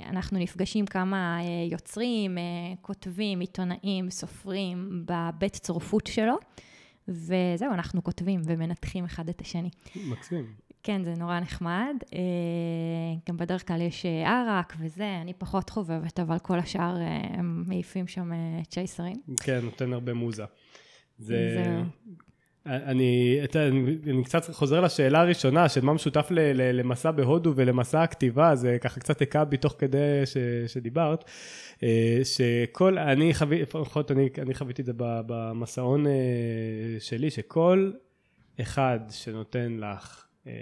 אנחנו 0.00 0.38
נפגשים 0.38 0.86
כמה 0.86 1.40
uh, 1.40 1.72
יוצרים, 1.72 2.38
uh, 2.38 2.40
כותבים, 2.82 3.40
עיתונאים, 3.40 4.10
סופרים, 4.10 5.04
בבית 5.06 5.52
צורפות 5.56 6.06
שלו. 6.06 6.34
וזהו, 7.08 7.72
אנחנו 7.72 8.04
כותבים 8.04 8.40
ומנתחים 8.44 9.04
אחד 9.04 9.28
את 9.28 9.40
השני. 9.40 9.70
מקסים. 9.96 10.46
כן, 10.82 11.04
זה 11.04 11.14
נורא 11.14 11.40
נחמד. 11.40 11.96
אה, 12.14 12.18
גם 13.28 13.36
בדרך 13.36 13.68
כלל 13.68 13.80
יש 13.80 14.06
אה, 14.06 14.28
ערק 14.28 14.74
וזה, 14.78 15.18
אני 15.20 15.32
פחות 15.34 15.70
חובבת, 15.70 16.20
אבל 16.20 16.38
כל 16.38 16.58
השאר 16.58 16.96
אה, 17.00 17.20
הם 17.30 17.64
מעיפים 17.66 18.06
שם 18.06 18.30
צ'ייסרים. 18.68 19.16
כן, 19.42 19.60
נותן 19.62 19.92
הרבה 19.92 20.14
מוזה. 20.14 20.44
זה... 21.18 21.82
אני, 22.66 23.40
אני, 23.54 23.96
אני 24.10 24.24
קצת 24.24 24.54
חוזר 24.54 24.80
לשאלה 24.80 25.20
הראשונה 25.20 25.68
של 25.68 25.80
מה 25.80 25.92
משותף 25.92 26.26
ל, 26.30 26.38
ל, 26.40 26.80
למסע 26.80 27.10
בהודו 27.10 27.52
ולמסע 27.56 28.02
הכתיבה, 28.02 28.54
זה 28.54 28.78
ככה 28.80 29.00
קצת 29.00 29.22
הכה 29.22 29.44
בי 29.44 29.56
תוך 29.56 29.74
כדי 29.78 30.22
ש, 30.24 30.36
שדיברת, 30.66 31.24
שכל, 32.24 32.98
אני 32.98 33.34
חוויתי, 33.34 33.62
לפחות 33.62 34.10
אני, 34.10 34.28
אני 34.42 34.54
חוויתי 34.54 34.82
את 34.82 34.86
זה 34.86 34.92
במסעון 34.96 36.06
שלי, 36.98 37.30
שכל 37.30 37.92
אחד 38.60 39.00
שנותן 39.10 39.76
לך 39.80 40.24
אה, 40.46 40.52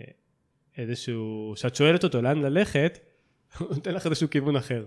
איזשהו, 0.78 1.52
שאת 1.56 1.76
שואלת 1.76 2.04
אותו 2.04 2.22
לאן 2.22 2.42
ללכת, 2.42 2.98
הוא 3.58 3.68
נותן 3.70 3.94
לך 3.94 4.06
איזשהו 4.06 4.30
כיוון 4.30 4.56
אחר. 4.56 4.86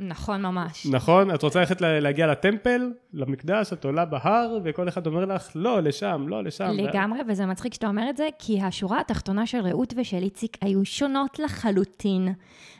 נכון 0.00 0.42
ממש. 0.42 0.86
נכון? 0.86 1.34
את 1.34 1.42
רוצה 1.42 1.60
ללכת 1.60 1.80
להגיע 1.80 2.26
לטמפל, 2.26 2.92
למקדש, 3.12 3.72
את 3.72 3.84
עולה 3.84 4.04
בהר, 4.04 4.58
וכל 4.64 4.88
אחד 4.88 5.06
אומר 5.06 5.24
לך, 5.24 5.48
לא, 5.54 5.82
לשם, 5.82 6.24
לא, 6.28 6.44
לשם. 6.44 6.70
לגמרי, 6.70 7.18
ו... 7.20 7.22
וזה 7.28 7.46
מצחיק 7.46 7.74
שאתה 7.74 7.86
אומר 7.86 8.10
את 8.10 8.16
זה, 8.16 8.28
כי 8.38 8.60
השורה 8.60 9.00
התחתונה 9.00 9.46
של 9.46 9.60
רעות 9.60 9.94
ושל 9.96 10.22
איציק 10.22 10.56
היו 10.60 10.84
שונות 10.84 11.38
לחלוטין, 11.38 12.28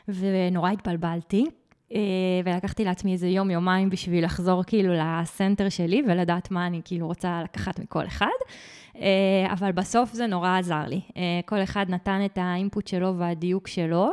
ונורא 0.07 0.69
התבלבלתי. 0.69 1.45
אה, 1.93 1.99
ולקחתי 2.45 2.85
לעצמי 2.85 3.13
איזה 3.13 3.27
יום, 3.27 3.51
יומיים 3.51 3.89
בשביל 3.89 4.25
לחזור 4.25 4.63
כאילו 4.63 4.93
לסנטר 4.93 5.69
שלי 5.69 6.03
ולדעת 6.07 6.51
מה 6.51 6.67
אני 6.67 6.81
כאילו 6.85 7.07
רוצה 7.07 7.41
לקחת 7.43 7.79
מכל 7.79 8.05
אחד. 8.05 8.27
אה, 8.95 9.53
אבל 9.53 9.71
בסוף 9.71 10.13
זה 10.13 10.27
נורא 10.27 10.57
עזר 10.57 10.83
לי. 10.87 11.01
אה, 11.17 11.39
כל 11.45 11.63
אחד 11.63 11.85
נתן 11.89 12.25
את 12.25 12.37
האינפוט 12.41 12.87
שלו 12.87 13.17
והדיוק 13.17 13.67
שלו, 13.67 14.11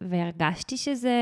והרגשתי 0.00 0.76
שזה... 0.76 1.14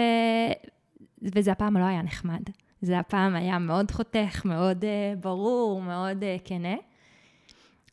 וזה 1.23 1.53
הפעם 1.53 1.77
לא 1.77 1.85
היה 1.85 2.03
נחמד. 2.03 2.43
זה 2.81 2.99
הפעם 2.99 3.35
היה 3.35 3.59
מאוד 3.59 3.91
חותך, 3.91 4.45
מאוד 4.45 4.85
ברור, 5.21 5.83
מאוד 5.83 6.25
כנה. 6.45 6.75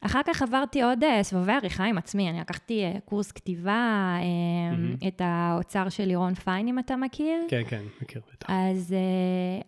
אחר 0.01 0.21
כך 0.25 0.41
עברתי 0.41 0.81
עוד 0.81 0.99
סבבי 1.21 1.51
עריכה 1.51 1.83
עם 1.83 1.97
עצמי, 1.97 2.29
אני 2.29 2.39
לקחתי 2.39 2.83
קורס 3.05 3.31
כתיבה, 3.31 4.15
mm-hmm. 4.19 5.07
את 5.07 5.21
האוצר 5.25 5.89
של 5.89 6.05
לירון 6.05 6.33
פיין, 6.33 6.67
אם 6.67 6.79
אתה 6.79 6.95
מכיר. 6.95 7.45
כן, 7.47 7.61
כן, 7.67 7.81
מכיר 8.01 8.21
בטח. 8.33 8.47
אז, 8.49 8.95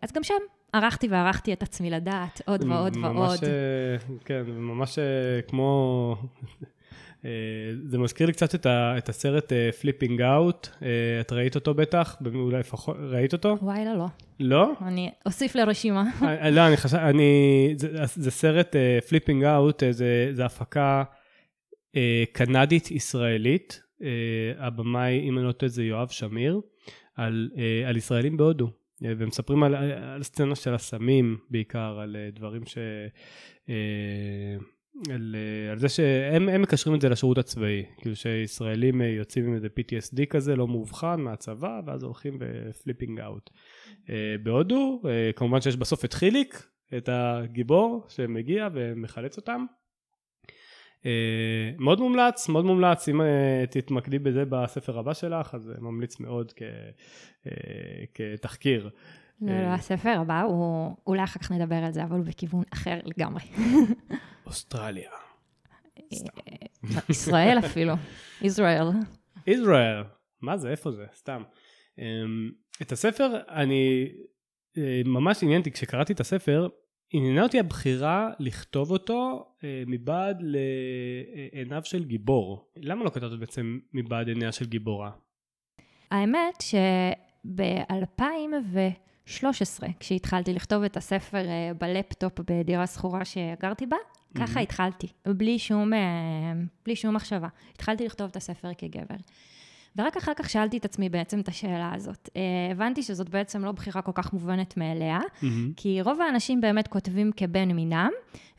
אז 0.01 0.11
גם 0.11 0.23
שם 0.23 0.33
ערכתי 0.75 1.07
וערכתי 1.07 1.53
את 1.53 1.63
עצמי 1.63 1.89
לדעת 1.89 2.41
עוד 2.45 2.63
ועוד 2.63 2.97
ממש, 2.97 3.15
ועוד. 3.15 3.43
אה, 3.43 4.15
כן, 4.25 4.43
ממש 4.47 4.99
אה, 4.99 5.41
כמו... 5.47 6.15
אה, 7.25 7.29
זה 7.85 7.97
מזכיר 7.97 8.27
לי 8.27 8.33
קצת 8.33 8.55
את, 8.55 8.65
ה, 8.65 8.97
את 8.97 9.09
הסרט 9.09 9.53
Flipping 9.81 10.21
Out, 10.21 10.67
את 11.21 11.31
ראית 11.31 11.55
אותו 11.55 11.73
בטח? 11.73 12.15
אולי 12.35 12.59
לפחות, 12.59 12.97
ראית 12.99 13.33
אותו? 13.33 13.57
וואי, 13.61 13.85
לא, 13.85 13.93
לא. 13.93 14.07
לא? 14.39 14.73
אני 14.81 15.09
אוסיף 15.25 15.55
לרשימה. 15.55 16.03
לא, 16.51 16.67
אני 16.67 16.77
חושב, 16.77 16.97
אני, 16.97 17.73
זה, 17.77 17.87
זה 18.15 18.31
סרט 18.31 18.75
Flipping 19.07 19.43
Out, 19.43 19.83
זה, 19.91 20.29
זה 20.33 20.45
הפקה 20.45 21.03
קנדית-ישראלית, 22.33 23.81
הבמאי, 24.57 25.29
אם 25.29 25.37
אני 25.37 25.47
לא 25.47 25.51
טועה, 25.51 25.69
זה 25.69 25.83
יואב 25.83 26.07
שמיר, 26.07 26.61
על, 27.15 27.49
על 27.85 27.97
ישראלים 27.97 28.37
בהודו. 28.37 28.69
אה, 29.03 29.13
ומספרים 29.17 29.63
על, 29.63 29.75
על 29.75 30.23
סצנה 30.23 30.55
של 30.55 30.73
הסמים 30.73 31.37
בעיקר, 31.49 31.99
על 31.99 32.15
אה, 32.15 32.29
דברים 32.33 32.65
ש... 32.65 32.77
אה, 35.09 35.15
על, 35.15 35.35
על 35.71 35.79
זה 35.79 35.89
שהם 35.89 36.61
מקשרים 36.61 36.95
את 36.95 37.01
זה 37.01 37.09
לשירות 37.09 37.37
הצבאי, 37.37 37.85
כאילו 37.97 38.15
שישראלים 38.15 39.01
יוצאים 39.01 39.45
עם 39.45 39.53
איזה 39.53 39.67
PTSD 39.67 40.25
כזה 40.25 40.55
לא 40.55 40.67
מאובחן 40.67 41.21
מהצבא 41.21 41.81
ואז 41.85 42.03
הולכים 42.03 42.37
ב 42.39 42.48
Flipping 42.48 43.19
Out. 43.19 43.49
בהודו 44.43 45.01
כמובן 45.35 45.61
שיש 45.61 45.77
בסוף 45.77 46.05
את 46.05 46.13
חיליק, 46.13 46.67
את 46.97 47.09
הגיבור 47.11 48.05
שמגיע 48.09 48.67
ומחלץ 48.73 49.37
אותם 49.37 49.65
אה, 51.05 51.71
מאוד 51.79 51.99
מומלץ, 51.99 52.49
מאוד 52.49 52.65
מומלץ, 52.65 53.09
אם 53.09 53.21
אה, 53.21 53.63
תתמקדי 53.69 54.19
בזה 54.19 54.43
בספר 54.49 54.99
הבא 54.99 55.13
שלך, 55.13 55.55
אז 55.55 55.71
ממליץ 55.79 56.19
מאוד 56.19 56.53
כ, 56.55 56.61
אה, 57.47 57.51
כתחקיר. 58.13 58.89
לא, 59.41 59.53
לא, 59.61 59.67
הספר 59.67 60.19
הבא, 60.19 60.41
הוא, 60.41 60.95
אולי 61.07 61.23
אחר 61.23 61.39
כך 61.39 61.51
נדבר 61.51 61.75
על 61.75 61.91
זה, 61.91 62.03
אבל 62.03 62.17
הוא 62.17 62.25
בכיוון 62.25 62.63
אחר 62.73 62.99
לגמרי. 63.03 63.43
אוסטרליה. 64.45 65.11
ישראל 67.09 67.59
אפילו, 67.59 67.93
ישראל. 68.41 68.87
ישראל, 69.47 70.03
מה 70.41 70.57
זה, 70.57 70.71
איפה 70.71 70.91
זה, 70.91 71.05
סתם. 71.13 71.43
את 72.81 72.91
הספר, 72.91 73.27
אני 73.49 74.11
ממש 75.05 75.43
עניינתי, 75.43 75.71
כשקראתי 75.71 76.13
את 76.13 76.19
הספר, 76.19 76.67
עניינה 77.11 77.43
אותי 77.43 77.59
הבחירה 77.59 78.29
לכתוב 78.39 78.91
אותו 78.91 79.45
אה, 79.63 79.83
מבעד 79.87 80.41
לעיניו 80.41 81.81
של 81.83 82.03
גיבור. 82.03 82.71
למה 82.77 83.03
לא 83.03 83.09
כתבת 83.09 83.39
בעצם 83.39 83.79
מבעד 83.93 84.27
עיניה 84.27 84.51
של 84.51 84.65
גיבורה? 84.65 85.11
האמת 86.11 86.63
שב-2013, 89.25 89.83
כשהתחלתי 89.99 90.53
לכתוב 90.53 90.83
את 90.83 90.97
הספר 90.97 91.47
אה, 91.47 91.71
בלפטופ 91.79 92.39
בדירה 92.39 92.87
שכורה 92.87 93.25
שגרתי 93.25 93.85
בה, 93.85 93.97
mm-hmm. 93.97 94.39
ככה 94.39 94.59
התחלתי, 94.59 95.07
בלי 95.25 95.59
שום, 95.59 95.93
אה, 95.93 95.99
בלי 96.85 96.95
שום 96.95 97.15
מחשבה. 97.15 97.47
התחלתי 97.73 98.05
לכתוב 98.05 98.27
את 98.31 98.35
הספר 98.35 98.71
כגבר. 98.77 99.15
ורק 99.97 100.17
אחר 100.17 100.31
כך 100.35 100.49
שאלתי 100.49 100.77
את 100.77 100.85
עצמי 100.85 101.09
בעצם 101.09 101.39
את 101.39 101.47
השאלה 101.47 101.91
הזאת. 101.95 102.29
אה, 102.35 102.41
הבנתי 102.71 103.03
שזאת 103.03 103.29
בעצם 103.29 103.65
לא 103.65 103.71
בחירה 103.71 104.01
כל 104.01 104.11
כך 104.15 104.33
מובנת 104.33 104.77
מאליה, 104.77 105.19
Mm-hmm. 105.19 105.45
כי 105.75 106.01
רוב 106.01 106.21
האנשים 106.21 106.61
באמת 106.61 106.87
כותבים 106.87 107.31
כבן 107.37 107.71
מינם, 107.71 108.09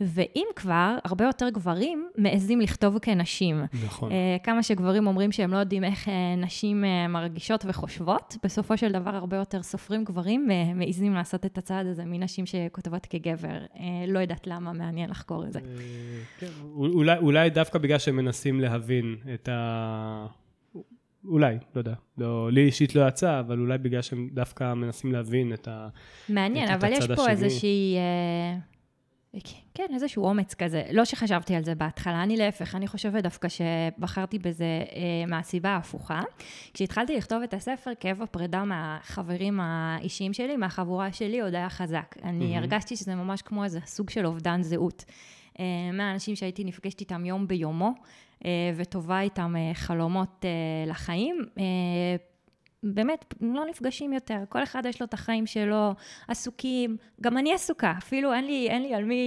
ואם 0.00 0.46
כבר, 0.56 0.96
הרבה 1.04 1.24
יותר 1.24 1.48
גברים 1.48 2.08
מעזים 2.18 2.60
לכתוב 2.60 2.98
כנשים. 2.98 3.64
נכון. 3.84 4.12
אה, 4.12 4.36
כמה 4.42 4.62
שגברים 4.62 5.06
אומרים 5.06 5.32
שהם 5.32 5.52
לא 5.52 5.56
יודעים 5.56 5.84
איך 5.84 6.08
אה, 6.08 6.14
נשים 6.36 6.84
מרגישות 7.08 7.64
וחושבות, 7.68 8.36
בסופו 8.44 8.76
של 8.76 8.92
דבר 8.92 9.14
הרבה 9.14 9.36
יותר 9.36 9.62
סופרים 9.62 10.04
גברים 10.04 10.48
מעזים 10.74 11.14
לעשות 11.14 11.46
את 11.46 11.58
הצעד 11.58 11.86
הזה 11.86 12.04
מנשים 12.04 12.46
שכותבות 12.46 13.06
כגבר. 13.06 13.58
לא 14.08 14.18
יודעת 14.18 14.46
למה, 14.46 14.72
מעניין 14.72 15.10
לחקור 15.10 15.44
את 15.46 15.52
זה. 15.52 15.60
כן, 16.38 16.46
אולי, 16.74 17.18
אולי 17.18 17.50
דווקא 17.50 17.78
בגלל 17.78 17.98
שהם 17.98 18.16
מנסים 18.16 18.60
להבין 18.60 19.16
את 19.34 19.48
ה... 19.48 20.26
אולי, 21.28 21.54
לא 21.74 21.80
יודע. 21.80 21.94
לא, 22.18 22.52
לי 22.52 22.64
אישית 22.64 22.94
לא 22.94 23.08
יצא, 23.08 23.40
אבל 23.40 23.58
אולי 23.60 23.78
בגלל 23.78 24.02
שהם 24.02 24.28
דווקא 24.32 24.74
מנסים 24.74 25.12
להבין 25.12 25.52
את 25.52 25.68
ה... 25.68 25.88
מעניין, 26.28 26.68
את 26.68 26.74
אבל 26.74 26.92
יש 26.92 26.98
הצד 26.98 27.14
פה 27.14 27.22
השני. 27.22 27.30
איזושהי... 27.30 27.96
אה, 27.96 28.58
כן, 29.74 29.86
איזשהו 29.94 30.24
אומץ 30.24 30.54
כזה. 30.54 30.82
לא 30.92 31.04
שחשבתי 31.04 31.54
על 31.54 31.64
זה 31.64 31.74
בהתחלה, 31.74 32.22
אני 32.22 32.36
להפך, 32.36 32.74
אני 32.74 32.86
חושבת 32.86 33.22
דווקא 33.22 33.48
שבחרתי 33.48 34.38
בזה 34.38 34.64
אה, 34.64 35.26
מהסיבה 35.26 35.68
ההפוכה. 35.68 36.22
כשהתחלתי 36.74 37.16
לכתוב 37.16 37.42
את 37.42 37.54
הספר, 37.54 37.90
כאב 38.00 38.22
הפרידה 38.22 38.64
מהחברים 38.64 39.60
האישיים 39.60 40.32
שלי, 40.32 40.56
מהחבורה 40.56 41.12
שלי, 41.12 41.40
עוד 41.40 41.54
היה 41.54 41.70
חזק. 41.70 42.16
אני 42.22 42.38
מהמם. 42.38 42.56
הרגשתי 42.56 42.96
שזה 42.96 43.14
ממש 43.14 43.42
כמו 43.42 43.64
איזה 43.64 43.80
סוג 43.86 44.10
של 44.10 44.26
אובדן 44.26 44.62
זהות. 44.62 45.04
אה, 45.60 45.92
מהאנשים 45.92 46.36
שהייתי 46.36 46.64
נפגשת 46.64 47.00
איתם 47.00 47.24
יום 47.24 47.48
ביומו, 47.48 47.92
אה, 48.44 48.50
וטובה 48.76 49.20
איתם 49.20 49.54
אה, 49.56 49.74
חלומות 49.74 50.44
לחיים. 50.86 51.36
באמת, 52.94 53.34
לא 53.40 53.64
נפגשים 53.70 54.12
יותר, 54.12 54.38
כל 54.48 54.62
אחד 54.62 54.86
יש 54.86 55.00
לו 55.00 55.06
את 55.06 55.14
החיים 55.14 55.46
שלו, 55.46 55.94
עסוקים, 56.28 56.96
גם 57.20 57.38
אני 57.38 57.54
עסוקה, 57.54 57.94
אפילו 57.98 58.32
אין 58.32 58.46
לי, 58.46 58.68
אין 58.70 58.82
לי 58.82 58.94
על 58.94 59.04
מי, 59.04 59.22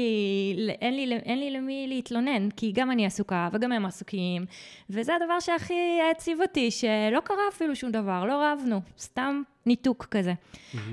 אין 0.81 0.95
לי, 0.95 1.15
אין 1.15 1.39
לי 1.39 1.51
למי 1.51 1.85
להתלונן, 1.87 2.49
כי 2.49 2.71
גם 2.71 2.91
אני 2.91 3.05
עסוקה 3.05 3.49
וגם 3.53 3.71
הם 3.71 3.85
עסוקים, 3.85 4.45
וזה 4.89 5.15
הדבר 5.15 5.39
שהכי 5.39 5.99
העציב 6.07 6.41
אותי, 6.41 6.71
שלא 6.71 7.19
קרה 7.23 7.43
אפילו 7.49 7.75
שום 7.75 7.91
דבר, 7.91 8.25
לא 8.25 8.43
רבנו, 8.43 8.81
סתם 8.99 9.41
ניתוק 9.65 10.07
כזה. 10.11 10.33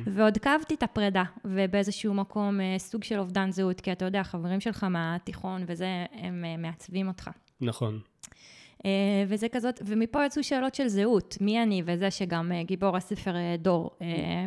ועוד 0.07 0.39
כאבתי 0.39 0.75
את 0.75 0.83
הפרידה, 0.83 1.25
ובאיזשהו 1.45 2.15
מקום 2.15 2.61
אה, 2.61 2.75
סוג 2.79 3.05
של 3.05 3.19
אובדן 3.19 3.51
זהות, 3.51 3.81
כי 3.81 3.93
אתה 3.93 4.05
יודע, 4.05 4.23
חברים 4.23 4.61
שלך 4.61 4.85
מהתיכון 4.85 5.65
וזה, 5.67 6.07
הם 6.13 6.45
אה, 6.45 6.57
מעצבים 6.57 7.09
אותך. 7.09 7.31
נכון. 7.61 8.01
אה, 8.87 8.91
וזה 9.29 9.49
כזאת, 9.49 9.83
ומפה 9.85 10.27
יצאו 10.27 10.45
שאלות 10.45 10.75
של 10.75 10.89
זהות, 10.89 11.37
מי 11.41 11.63
אני, 11.63 11.83
וזה 11.87 12.11
שגם 12.11 12.53
אה, 12.53 12.63
גיבור 12.63 12.97
הספר 12.97 13.37
אה, 13.37 13.57
דור 13.59 13.91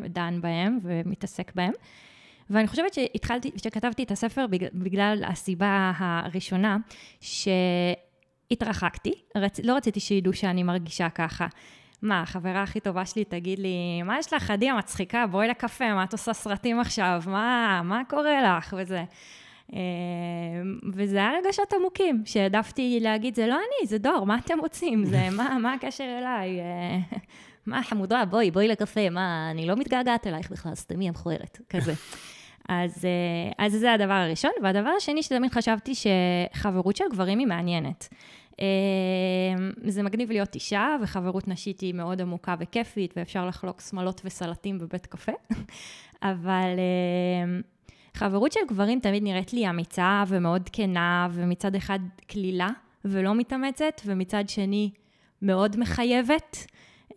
דן 0.09 0.39
בהם 0.41 0.79
ומתעסק 0.83 1.51
בהם. 1.55 1.71
ואני 2.49 2.67
חושבת 2.67 2.93
שהתחלתי, 2.93 3.51
שכתבתי 3.57 4.03
את 4.03 4.11
הספר 4.11 4.45
בגלל 4.73 5.23
הסיבה 5.27 5.91
הראשונה, 5.97 6.77
שהתרחקתי, 8.51 9.13
רצ, 9.37 9.59
לא 9.63 9.75
רציתי 9.75 9.99
שידעו 9.99 10.33
שאני 10.33 10.63
מרגישה 10.63 11.09
ככה. 11.09 11.47
מה, 12.01 12.21
החברה 12.21 12.63
הכי 12.63 12.79
טובה 12.79 13.05
שלי 13.05 13.25
תגיד 13.25 13.59
לי, 13.59 14.01
מה 14.03 14.19
יש 14.19 14.33
לך, 14.33 14.51
עדי 14.51 14.69
המצחיקה, 14.69 15.27
בואי 15.27 15.47
לקפה, 15.47 15.93
מה 15.93 16.03
את 16.03 16.11
עושה 16.11 16.33
סרטים 16.33 16.79
עכשיו, 16.79 17.21
מה, 17.27 17.81
מה 17.83 18.01
קורה 18.09 18.57
לך, 18.57 18.75
וזה. 18.77 19.03
אה, 19.73 19.79
וזה 20.93 21.17
היה 21.17 21.31
רגשות 21.45 21.73
עמוקים, 21.73 22.21
שהעדפתי 22.25 22.99
להגיד, 23.01 23.35
זה 23.35 23.47
לא 23.47 23.55
אני, 23.55 23.87
זה 23.87 23.97
דור, 23.97 24.25
מה 24.25 24.37
אתם 24.45 24.59
רוצים? 24.59 25.05
זה, 25.05 25.29
מה, 25.31 25.57
מה 25.61 25.73
הקשר 25.73 26.17
אליי? 26.19 26.59
אה, 26.59 26.97
מה, 27.65 27.83
חמודה, 27.83 28.25
בואי, 28.25 28.51
בואי 28.51 28.67
לקפה, 28.67 29.09
מה, 29.09 29.47
אני 29.51 29.67
לא 29.67 29.75
מתגעגעת 29.75 30.27
אלייך 30.27 30.51
בכלל, 30.51 30.75
סתמי 30.75 31.07
המכוערת, 31.07 31.59
כזה. 31.69 31.93
אז, 32.69 33.05
אה, 33.05 33.65
אז 33.65 33.71
זה 33.71 33.93
הדבר 33.93 34.13
הראשון. 34.13 34.51
והדבר 34.63 34.89
השני 34.89 35.23
שתמיד 35.23 35.51
חשבתי 35.51 35.93
שחברות 35.95 36.95
של 36.95 37.03
גברים 37.11 37.39
היא 37.39 37.47
מעניינת. 37.47 38.09
אה, 38.59 38.65
זה 39.83 40.03
מגניב 40.03 40.31
להיות 40.31 40.55
אישה, 40.55 40.95
וחברות 41.01 41.47
נשית 41.47 41.79
היא 41.79 41.93
מאוד 41.93 42.21
עמוקה 42.21 42.55
וכיפית, 42.59 43.13
ואפשר 43.17 43.47
לחלוק 43.47 43.81
שמלות 43.81 44.21
וסלטים 44.25 44.79
בבית 44.79 45.05
קפה. 45.05 45.31
אבל 46.23 46.75
אה, 46.77 47.59
חברות 48.19 48.51
של 48.51 48.59
גברים 48.67 48.99
תמיד 48.99 49.23
נראית 49.23 49.53
לי 49.53 49.69
אמיצה 49.69 50.23
ומאוד 50.27 50.69
כנה, 50.73 51.27
ומצד 51.31 51.75
אחד 51.75 51.99
קלילה 52.27 52.67
ולא 53.05 53.35
מתאמצת, 53.35 54.01
ומצד 54.05 54.49
שני 54.49 54.89
מאוד 55.41 55.77
מחייבת. 55.79 56.65
Uh, 57.09 57.15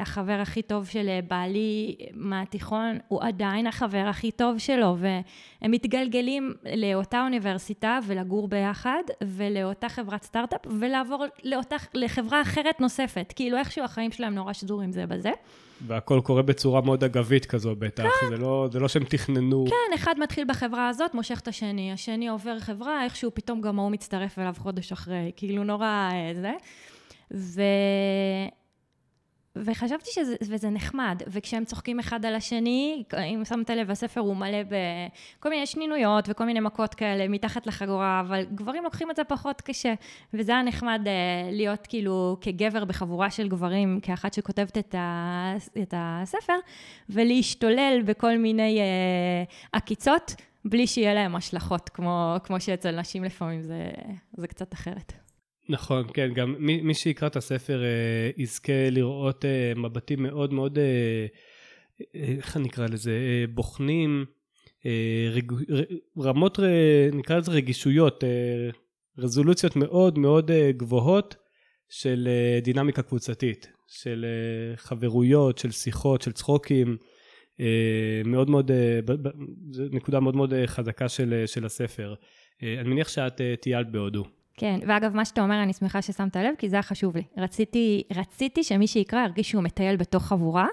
החבר 0.00 0.32
הכי 0.32 0.62
טוב 0.62 0.86
של 0.86 1.08
אה, 1.08 1.20
בעלי 1.28 1.96
מהתיכון 2.14 2.98
הוא 3.08 3.22
עדיין 3.22 3.66
החבר 3.66 4.04
הכי 4.08 4.30
טוב 4.30 4.58
שלו, 4.58 4.96
והם 4.98 5.70
מתגלגלים 5.70 6.54
לאותה 6.76 7.22
אוניברסיטה 7.22 7.98
ולגור 8.06 8.48
ביחד, 8.48 9.02
ולאותה 9.22 9.88
חברת 9.88 10.22
סטארט-אפ, 10.22 10.60
ולעבור 10.80 11.24
לאותה, 11.44 11.76
לחברה 11.94 12.42
אחרת 12.42 12.80
נוספת. 12.80 13.32
כאילו 13.36 13.58
איכשהו 13.58 13.84
החיים 13.84 14.12
שלהם 14.12 14.34
נורא 14.34 14.52
שזורים 14.52 14.92
זה 14.92 15.06
בזה. 15.06 15.30
והכל 15.86 16.20
קורה 16.24 16.42
בצורה 16.42 16.80
מאוד 16.80 17.04
אגבית 17.04 17.46
כזו 17.46 17.74
בטח, 17.78 18.04
זה 18.28 18.36
לא, 18.36 18.68
זה 18.72 18.80
לא 18.80 18.88
שהם 18.88 19.04
תכננו. 19.04 19.64
כן, 19.68 19.94
אחד 19.94 20.14
מתחיל 20.18 20.44
בחברה 20.48 20.88
הזאת, 20.88 21.14
מושך 21.14 21.40
את 21.40 21.48
השני, 21.48 21.92
השני 21.92 22.28
עובר 22.28 22.58
חברה, 22.58 23.04
איכשהו 23.04 23.30
פתאום 23.34 23.60
גם 23.60 23.78
ההוא 23.78 23.90
מצטרף 23.90 24.38
אליו 24.38 24.54
חודש 24.58 24.92
אחרי, 24.92 25.32
כאילו 25.36 25.64
נורא 25.64 26.08
אה, 26.12 26.30
זה. 26.34 26.52
ו... 27.34 27.62
וחשבתי 29.56 30.10
שזה 30.10 30.36
וזה 30.42 30.70
נחמד, 30.70 31.22
וכשהם 31.26 31.64
צוחקים 31.64 31.98
אחד 31.98 32.26
על 32.26 32.34
השני, 32.34 33.04
אם 33.18 33.42
שמת 33.44 33.70
לב, 33.70 33.90
הספר 33.90 34.20
הוא 34.20 34.36
מלא 34.36 34.58
בכל 34.62 35.48
מיני 35.48 35.66
שנינויות 35.66 36.24
וכל 36.28 36.44
מיני 36.44 36.60
מכות 36.60 36.94
כאלה 36.94 37.28
מתחת 37.28 37.66
לחגורה, 37.66 38.20
אבל 38.20 38.44
גברים 38.54 38.84
לוקחים 38.84 39.10
את 39.10 39.16
זה 39.16 39.24
פחות 39.24 39.60
קשה, 39.60 39.94
וזה 40.34 40.52
היה 40.52 40.62
נחמד 40.62 41.00
אה, 41.06 41.12
להיות 41.52 41.86
כאילו 41.86 42.36
כגבר 42.40 42.84
בחבורה 42.84 43.30
של 43.30 43.48
גברים, 43.48 44.00
כאחת 44.02 44.34
שכותבת 44.34 44.78
את, 44.78 44.94
ה, 44.94 45.54
את 45.82 45.94
הספר, 45.96 46.56
ולהשתולל 47.10 48.02
בכל 48.04 48.38
מיני 48.38 48.80
אה, 48.80 49.44
עקיצות, 49.72 50.34
בלי 50.64 50.86
שיהיה 50.86 51.14
להם 51.14 51.36
השלכות, 51.36 51.88
כמו, 51.88 52.36
כמו 52.44 52.60
שאצל 52.60 53.00
נשים 53.00 53.24
לפעמים 53.24 53.62
זה, 53.62 53.90
זה 54.36 54.46
קצת 54.46 54.74
אחרת. 54.74 55.21
נכון, 55.68 56.06
כן, 56.14 56.32
גם 56.34 56.54
מי, 56.58 56.80
מי 56.80 56.94
שיקרא 56.94 57.28
את 57.28 57.36
הספר 57.36 57.82
אה, 57.82 58.30
יזכה 58.36 58.90
לראות 58.90 59.44
אה, 59.44 59.72
מבטים 59.76 60.22
מאוד 60.22 60.52
מאוד, 60.52 60.78
אה, 60.78 61.26
אה, 62.14 62.34
איך 62.36 62.56
אני 62.56 62.68
אקרא 62.68 62.86
לזה, 62.86 63.10
אה, 63.10 63.44
בוחנים, 63.54 64.24
אה, 64.86 65.28
רג, 65.30 65.52
ר, 65.52 65.82
רמות, 66.18 66.58
ר, 66.58 66.64
נקרא 67.12 67.36
לזה 67.38 67.52
רגישויות, 67.52 68.24
אה, 68.24 68.70
רזולוציות 69.18 69.76
מאוד 69.76 70.18
מאוד 70.18 70.50
אה, 70.50 70.72
גבוהות 70.72 71.36
של 71.88 72.28
אה, 72.30 72.60
דינמיקה 72.60 73.02
קבוצתית, 73.02 73.68
של 73.88 74.24
אה, 74.28 74.76
חברויות, 74.76 75.58
של 75.58 75.70
שיחות, 75.70 76.22
של 76.22 76.32
צחוקים. 76.32 76.96
אה, 77.60 78.22
מאוד 78.24 78.50
מאוד, 78.50 78.70
אה, 78.70 79.00
ב- 79.04 79.28
ב- 79.28 79.32
זו 79.70 79.82
נקודה 79.92 80.20
מאוד 80.20 80.36
מאוד 80.36 80.54
אה, 80.54 80.66
חזקה 80.66 81.08
של, 81.08 81.32
אה, 81.32 81.46
של 81.46 81.64
הספר. 81.64 82.14
אה, 82.62 82.80
אני 82.80 82.88
מניח 82.88 83.08
שאת 83.08 83.40
אה, 83.40 83.54
טיילת 83.60 83.92
בהודו. 83.92 84.24
כן, 84.56 84.80
ואגב, 84.86 85.16
מה 85.16 85.24
שאתה 85.24 85.42
אומר, 85.42 85.62
אני 85.62 85.72
שמחה 85.72 86.02
ששמת 86.02 86.36
לב, 86.36 86.54
כי 86.58 86.68
זה 86.68 86.76
היה 86.76 86.82
חשוב 86.82 87.16
לי. 87.16 87.22
רציתי, 87.36 88.02
רציתי 88.14 88.64
שמי 88.64 88.86
שיקרא 88.86 89.24
ירגיש 89.24 89.50
שהוא 89.50 89.62
מטייל 89.62 89.96
בתוך 89.96 90.24
חבורה, 90.26 90.66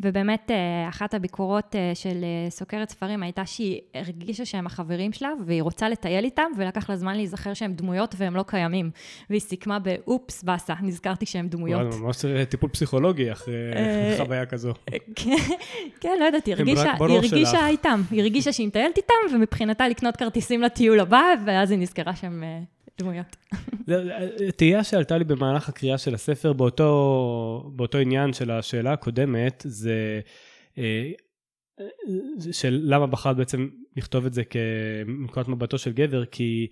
ובאמת, 0.00 0.50
אה, 0.50 0.88
אחת 0.88 1.14
הביקורות 1.14 1.76
אה, 1.76 1.92
של 1.94 2.24
אה, 2.24 2.50
סוקרת 2.50 2.90
ספרים 2.90 3.22
הייתה 3.22 3.46
שהיא 3.46 3.80
הרגישה 3.94 4.44
שהם 4.44 4.66
החברים 4.66 5.12
שלה, 5.12 5.30
והיא 5.46 5.62
רוצה 5.62 5.88
לטייל 5.88 6.24
איתם, 6.24 6.50
ולקח 6.58 6.90
לה 6.90 6.96
זמן 6.96 7.16
להיזכר 7.16 7.54
שהם 7.54 7.72
דמויות 7.72 8.14
והם 8.18 8.36
לא 8.36 8.44
קיימים. 8.46 8.90
והיא 9.30 9.40
סיכמה 9.40 9.78
באופס, 9.78 10.42
באסה, 10.42 10.74
נזכרתי 10.82 11.26
שהם 11.26 11.48
דמויות. 11.48 11.80
וואלה, 11.80 11.96
ממש 11.96 12.24
טיפול 12.48 12.70
פסיכולוגי 12.70 13.32
אחרי 13.32 13.54
חוויה 14.18 14.46
כזו. 14.46 14.72
כן, 15.16 15.36
כן, 16.00 16.16
לא 16.20 16.24
יודעת, 16.24 16.46
היא 16.46 16.54
הרגישה. 16.54 17.66
איתם, 17.66 18.02
היא 18.10 18.20
הרגישה 18.20 18.52
שהיא 18.52 18.66
מטיילת 18.66 18.96
איתם, 18.96 19.34
ומבחינתה 19.34 19.88
לקנות 19.88 20.16
כרטיסים 20.16 20.62
לטיול 20.62 21.00
הבא, 21.00 21.22
ואז 21.46 21.70
היא 21.70 21.78
נזכרה 21.78 22.16
שהם 22.16 22.44
דמויות. 23.02 23.36
אה, 23.90 24.52
תהייה 24.56 24.84
שעלתה 24.84 25.18
לי 25.18 25.24
במהלך 25.24 25.68
הקריאה 25.68 25.98
של 25.98 26.14
הספר 26.14 26.52
באותו, 26.52 27.70
באותו 27.76 27.98
עניין 27.98 28.32
של 28.32 28.50
השאלה 28.50 28.92
הקודמת, 28.92 29.62
זה 29.66 30.20
אה, 30.78 31.10
זה 32.36 32.52
של 32.52 32.80
למה 32.84 33.06
בחרת 33.06 33.36
בעצם 33.36 33.68
לכתוב 33.96 34.26
את 34.26 34.32
זה 34.34 34.42
כנקודת 34.44 35.48
מבטו 35.48 35.78
של 35.78 35.92
גבר, 35.92 36.24
כי 36.24 36.66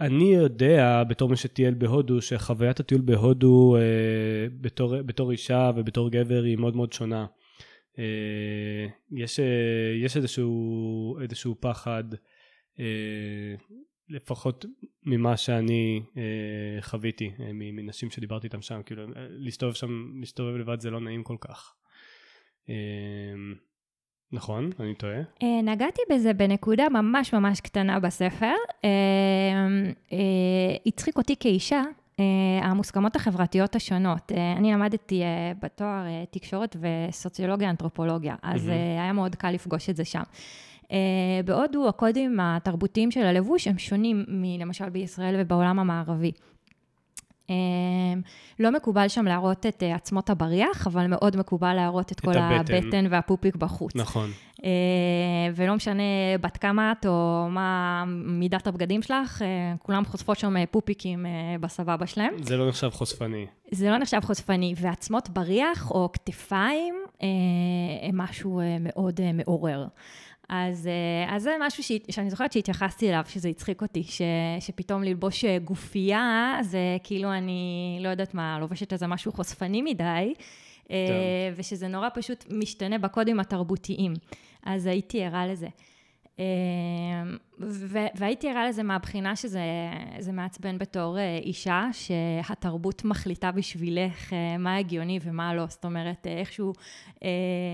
אני 0.00 0.34
יודע 0.34 1.02
בתור 1.08 1.28
מי 1.28 1.36
שטייל 1.36 1.74
בהודו, 1.74 2.22
שחוויית 2.22 2.80
הטיול 2.80 3.00
בהודו 3.00 3.76
אה, 3.76 4.46
בתור, 4.60 5.02
בתור 5.02 5.30
אישה 5.30 5.70
ובתור 5.76 6.10
גבר 6.10 6.42
היא 6.42 6.56
מאוד 6.56 6.76
מאוד 6.76 6.92
שונה. 6.92 7.26
אה, 7.98 8.86
יש, 9.12 9.40
אה, 9.40 9.94
יש 10.04 10.16
איזשהו, 10.16 11.18
איזשהו 11.20 11.54
פחד. 11.60 12.04
אה, 12.80 13.54
לפחות 14.08 14.64
ממה 15.02 15.36
שאני 15.36 16.02
אה, 16.16 16.82
חוויתי 16.82 17.30
אה, 17.40 17.50
מנשים 17.52 18.10
שדיברתי 18.10 18.46
איתם 18.46 18.62
שם, 18.62 18.80
כאילו 18.86 19.02
להסתובב 19.16 19.72
שם, 19.72 20.12
להסתובב 20.20 20.56
לבד 20.56 20.80
זה 20.80 20.90
לא 20.90 21.00
נעים 21.00 21.22
כל 21.22 21.36
כך. 21.40 21.74
אה, 22.68 22.74
נכון, 24.34 24.70
אני 24.80 24.94
טועה. 24.94 25.18
אה, 25.42 25.62
נגעתי 25.62 26.02
בזה 26.10 26.32
בנקודה 26.32 26.88
ממש 26.88 27.34
ממש 27.34 27.60
קטנה 27.60 28.00
בספר. 28.00 28.54
אה, 28.84 28.90
אה, 30.12 30.18
הצחיק 30.86 31.16
אותי 31.16 31.36
כאישה 31.40 31.82
המוסכמות 32.62 33.16
החברתיות 33.16 33.76
השונות. 33.76 34.32
אני 34.56 34.72
למדתי 34.72 35.22
בתואר 35.62 36.04
תקשורת 36.30 36.76
וסוציולוגיה 36.80 37.70
אנתרופולוגיה, 37.70 38.34
אז 38.42 38.68
היה 38.68 39.12
מאוד 39.12 39.34
קל 39.34 39.50
לפגוש 39.50 39.90
את 39.90 39.96
זה 39.96 40.04
שם. 40.04 40.22
בהודו 41.44 41.88
הקודים 41.88 42.40
התרבותיים 42.40 43.10
של 43.10 43.26
הלבוש 43.26 43.68
הם 43.68 43.78
שונים 43.78 44.24
מלמשל 44.28 44.88
בישראל 44.88 45.36
ובעולם 45.38 45.78
המערבי. 45.78 46.32
אמ, 47.50 48.20
לא 48.60 48.70
מקובל 48.70 49.08
שם 49.08 49.24
להראות 49.24 49.66
את 49.66 49.82
אה, 49.82 49.94
עצמות 49.94 50.30
הבריח, 50.30 50.86
אבל 50.86 51.06
מאוד 51.06 51.36
מקובל 51.36 51.74
להראות 51.74 52.12
את, 52.12 52.18
את 52.18 52.20
כל 52.20 52.38
הבטן. 52.38 52.74
הבטן 52.74 53.06
והפופיק 53.10 53.56
בחוץ. 53.56 53.94
נכון. 53.94 54.30
אה, 54.64 54.70
ולא 55.54 55.74
משנה 55.74 56.02
בת 56.40 56.56
כמה 56.56 56.92
את 56.92 57.06
או 57.06 57.46
מה 57.50 58.04
מידת 58.08 58.66
הבגדים 58.66 59.02
שלך, 59.02 59.42
אה, 59.42 59.74
כולם 59.78 60.04
חושפות 60.04 60.38
שם 60.38 60.54
פופיקים 60.70 61.26
בסבבה 61.60 62.06
שלהם. 62.06 62.34
זה 62.42 62.56
לא 62.56 62.68
נחשב 62.68 62.90
חושפני. 62.90 63.46
זה 63.70 63.90
לא 63.90 63.98
נחשב 63.98 64.20
חושפני, 64.22 64.74
ועצמות 64.80 65.28
בריח 65.28 65.90
או 65.90 66.08
כתפיים 66.12 66.94
הם 68.02 68.16
משהו 68.16 68.60
מאוד 68.80 69.20
מעורר. 69.34 69.86
אז, 70.48 70.86
אה, 70.86 71.36
אז 71.36 71.42
זה 71.42 71.56
משהו 71.60 71.82
ש, 71.82 71.92
שאני 72.10 72.30
זוכרת 72.30 72.52
שהתייחסתי 72.52 73.08
אליו, 73.08 73.22
שזה 73.28 73.48
הצחיק 73.48 73.82
אותי, 73.82 74.02
ש, 74.02 74.22
שפתאום 74.60 75.02
ללבוש 75.02 75.44
אה, 75.44 75.58
גופייה, 75.58 76.56
זה 76.62 76.78
כאילו 77.02 77.32
אני, 77.32 77.98
לא 78.00 78.08
יודעת 78.08 78.34
מה, 78.34 78.58
לובשת 78.60 78.92
איזה 78.92 79.06
משהו 79.06 79.32
חושפני 79.32 79.82
מדי, 79.82 80.34
אה, 80.90 81.06
טוב. 81.08 81.16
ושזה 81.56 81.88
נורא 81.88 82.08
פשוט 82.14 82.44
משתנה 82.50 82.98
בקודים 82.98 83.40
התרבותיים. 83.40 84.14
אז 84.66 84.86
הייתי 84.86 85.24
ערה 85.24 85.46
לזה. 85.46 85.68
אמ, 86.38 87.36
והייתי 88.14 88.50
ערה 88.50 88.68
לזה 88.68 88.82
מהבחינה 88.82 89.36
שזה 89.36 90.32
מעצבן 90.32 90.78
בתור 90.78 91.18
אה, 91.18 91.38
אישה, 91.42 91.86
שהתרבות 91.92 93.04
מחליטה 93.04 93.52
בשבילך 93.52 94.32
אה, 94.32 94.58
מה 94.58 94.76
הגיוני 94.76 95.18
ומה 95.24 95.54
לא. 95.54 95.66
זאת 95.68 95.84
אומרת, 95.84 96.26
אה, 96.26 96.38
איכשהו, 96.38 96.72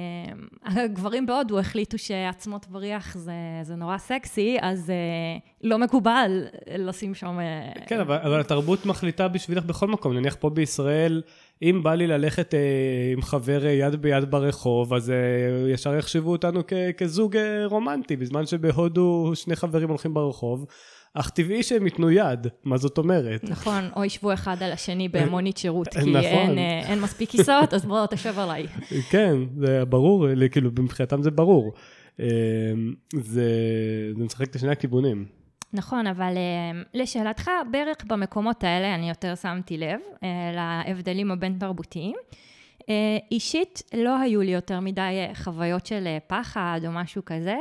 הגברים 0.76 1.26
בהודו 1.26 1.58
החליטו 1.58 1.98
שעצמות 1.98 2.66
בריח 2.66 3.16
זה, 3.16 3.32
זה 3.62 3.74
נורא 3.74 3.98
סקסי, 3.98 4.56
אז 4.60 4.92
לא 5.62 5.78
מקובל 5.78 6.46
לשים 6.78 7.14
שם... 7.14 7.38
כן, 7.86 8.00
אבל, 8.00 8.16
אבל 8.16 8.40
התרבות 8.40 8.86
מחליטה 8.86 9.28
בשבילך 9.28 9.64
בכל 9.64 9.86
מקום. 9.86 10.12
נניח 10.12 10.36
פה 10.40 10.50
בישראל... 10.50 11.22
אם 11.62 11.82
בא 11.82 11.94
לי 11.94 12.06
ללכת 12.06 12.54
אה, 12.54 12.58
עם 13.12 13.22
חבר 13.22 13.66
אה, 13.66 13.70
יד 13.70 13.94
ביד 14.02 14.30
ברחוב, 14.30 14.94
אז 14.94 15.10
אה, 15.10 15.16
ישר 15.72 15.94
יחשבו 15.96 16.32
אותנו 16.32 16.60
כ- 16.66 16.72
כזוג 16.96 17.36
אה, 17.36 17.66
רומנטי, 17.66 18.16
בזמן 18.16 18.46
שבהודו 18.46 19.32
שני 19.34 19.56
חברים 19.56 19.88
הולכים 19.88 20.14
ברחוב. 20.14 20.66
אך 21.14 21.30
טבעי 21.30 21.62
שהם 21.62 21.84
ייתנו 21.86 22.10
יד, 22.10 22.46
מה 22.64 22.76
זאת 22.76 22.98
אומרת? 22.98 23.44
נכון, 23.44 23.88
או 23.96 24.04
ישבו 24.04 24.32
אחד 24.32 24.62
על 24.62 24.72
השני 24.72 25.08
במונית 25.08 25.56
שירות, 25.56 25.88
כי 25.88 25.98
נכון. 25.98 26.14
אין, 26.16 26.58
אה, 26.58 26.80
אין 26.88 27.00
מספיק 27.00 27.30
כיסאות, 27.30 27.74
אז 27.74 27.84
בוא 27.84 28.06
תשב 28.06 28.38
עליי. 28.38 28.66
כן, 29.12 29.36
זה 29.58 29.84
ברור, 29.84 30.26
כאילו 30.50 30.70
מבחינתם 30.78 31.22
זה 31.22 31.30
ברור. 31.30 31.72
אה, 32.20 32.26
זה, 33.14 33.48
זה 34.16 34.24
משחק 34.24 34.48
את 34.50 34.58
שני 34.58 34.70
הכיוונים. 34.72 35.39
נכון, 35.72 36.06
אבל 36.06 36.35
uh, 36.35 36.88
לשאלתך, 36.94 37.50
בערך 37.70 37.96
במקומות 38.06 38.64
האלה 38.64 38.94
אני 38.94 39.09
יותר 39.09 39.35
שמתי 39.35 39.78
לב 39.78 40.00
uh, 40.14 40.24
להבדלים 40.54 41.30
הבין-תרבותיים. 41.30 42.16
Uh, 42.80 42.85
אישית, 43.30 43.83
לא 43.94 44.18
היו 44.18 44.40
לי 44.40 44.50
יותר 44.50 44.80
מדי 44.80 45.26
חוויות 45.35 45.87
של 45.87 46.09
פחד 46.26 46.80
או 46.87 46.92
משהו 46.92 47.24
כזה. 47.24 47.56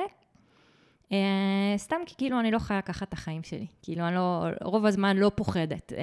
סתם 1.78 1.96
כי 2.06 2.16
כאילו 2.18 2.40
אני 2.40 2.52
לא 2.52 2.60
חיה 2.60 2.82
ככה 2.82 3.06
את 3.06 3.14
החיים 3.14 3.44
שלי. 3.44 3.66
כאילו 3.82 4.08
אני 4.08 4.16
לא, 4.16 4.46
רוב 4.64 4.86
הזמן 4.86 5.18
לא 5.18 5.32
פוחדת. 5.36 5.94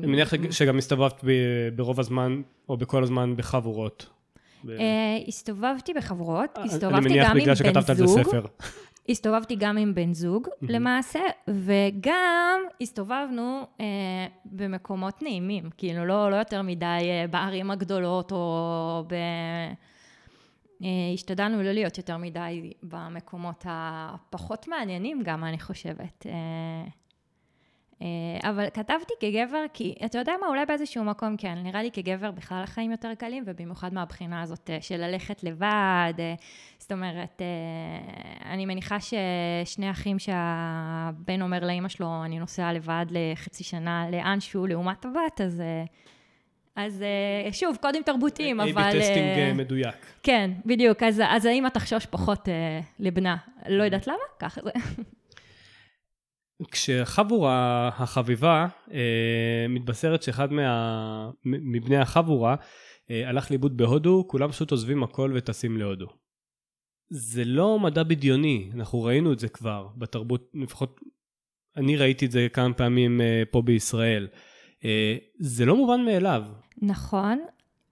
אני 0.00 0.06
מניח 0.06 0.32
שגם 0.50 0.78
הסתובבת 0.78 1.24
ברוב 1.76 2.00
הזמן, 2.00 2.42
או 2.68 2.76
בכל 2.76 3.02
הזמן 3.02 3.36
בחבורות. 3.36 4.10
הסתובבתי 5.28 5.94
בחברות, 5.94 6.58
הסתובבתי 6.58 6.84
גם 6.90 6.94
עם 6.94 7.02
בן 7.02 7.08
זוג. 7.08 7.16
אני 7.18 7.30
מניח 7.30 7.32
בגלל 7.42 7.54
שכתבת 7.54 7.90
על 7.90 7.96
זה 7.96 8.06
ספר. 8.06 8.44
הסתובבתי 9.08 9.56
גם 9.56 9.78
עם 9.78 9.94
בן 9.94 10.12
זוג, 10.12 10.46
mm-hmm. 10.46 10.66
למעשה, 10.68 11.20
וגם 11.48 12.60
הסתובבנו 12.80 13.66
אה, 13.80 13.86
במקומות 14.44 15.22
נעימים, 15.22 15.70
כאילו 15.76 16.04
לא, 16.04 16.30
לא 16.30 16.36
יותר 16.36 16.62
מדי 16.62 16.86
אה, 16.86 17.24
בערים 17.30 17.70
הגדולות, 17.70 18.32
או 18.32 19.04
ב... 19.08 19.14
אה, 20.82 20.88
השתדלנו 21.14 21.62
לא 21.62 21.72
להיות 21.72 21.98
יותר 21.98 22.16
מדי 22.16 22.72
במקומות 22.82 23.64
הפחות 23.68 24.68
מעניינים 24.68 25.22
גם, 25.24 25.44
אני 25.44 25.60
חושבת. 25.60 26.26
אה, 26.26 26.88
אה, 28.02 28.50
אבל 28.50 28.66
כתבתי 28.74 29.14
כגבר, 29.20 29.64
כי 29.72 29.94
אתה 30.04 30.18
יודע 30.18 30.32
מה, 30.40 30.46
אולי 30.46 30.66
באיזשהו 30.66 31.04
מקום 31.04 31.36
כן, 31.36 31.58
נראה 31.62 31.82
לי 31.82 31.90
כגבר 31.90 32.30
בכלל 32.30 32.62
החיים 32.62 32.90
יותר 32.90 33.14
קלים, 33.14 33.44
ובמיוחד 33.46 33.94
מהבחינה 33.94 34.42
הזאת 34.42 34.70
אה, 34.70 34.78
של 34.80 34.96
ללכת 34.96 35.42
לבד, 35.42 36.12
אה, 36.18 36.34
זאת 36.86 36.92
אומרת, 36.92 37.42
אני 38.44 38.66
מניחה 38.66 38.96
ששני 39.00 39.90
אחים 39.90 40.18
שהבן 40.18 41.42
אומר 41.42 41.64
לאימא 41.64 41.88
שלו, 41.88 42.24
אני 42.24 42.38
נוסע 42.38 42.72
לבד 42.72 43.06
לחצי 43.10 43.64
שנה 43.64 44.10
לאנשהו 44.10 44.66
לעומת 44.66 45.04
הבת, 45.04 45.40
אז... 45.40 45.62
אז 46.76 47.04
שוב, 47.52 47.76
קודים 47.82 48.02
תרבותיים, 48.02 48.60
אבל... 48.60 48.90
A-B 48.90 48.98
טסטינג 48.98 49.56
מדויק. 49.56 50.06
כן, 50.22 50.50
בדיוק. 50.66 51.02
אז, 51.02 51.22
אז 51.28 51.44
האמא 51.44 51.68
תחשוש 51.68 52.06
פחות 52.06 52.48
לבנה. 52.98 53.36
לא 53.68 53.84
יודעת 53.84 54.06
למה, 54.06 54.16
ככה 54.38 54.60
זה. 54.64 54.70
כשחבורה 56.70 57.88
החביבה 57.98 58.66
אה, 58.92 59.66
מתבשרת 59.68 60.22
שאחד 60.22 60.52
מה, 60.52 61.30
מבני 61.44 61.96
החבורה 61.96 62.54
אה, 63.10 63.28
הלך 63.28 63.50
לאיבוד 63.50 63.76
בהודו, 63.76 64.24
כולם 64.28 64.50
פשוט 64.50 64.70
עוזבים 64.70 65.02
הכל 65.02 65.32
וטסים 65.34 65.76
להודו. 65.76 66.06
זה 67.10 67.44
לא 67.44 67.78
מדע 67.78 68.02
בדיוני, 68.02 68.70
אנחנו 68.74 69.02
ראינו 69.02 69.32
את 69.32 69.38
זה 69.38 69.48
כבר 69.48 69.88
בתרבות, 69.96 70.50
לפחות 70.54 71.00
אני 71.76 71.96
ראיתי 71.96 72.26
את 72.26 72.30
זה 72.30 72.46
כמה 72.52 72.74
פעמים 72.74 73.20
אה, 73.20 73.42
פה 73.50 73.62
בישראל. 73.62 74.28
אה, 74.84 75.16
זה 75.38 75.64
לא 75.64 75.76
מובן 75.76 76.04
מאליו. 76.04 76.42
נכון, 76.82 77.38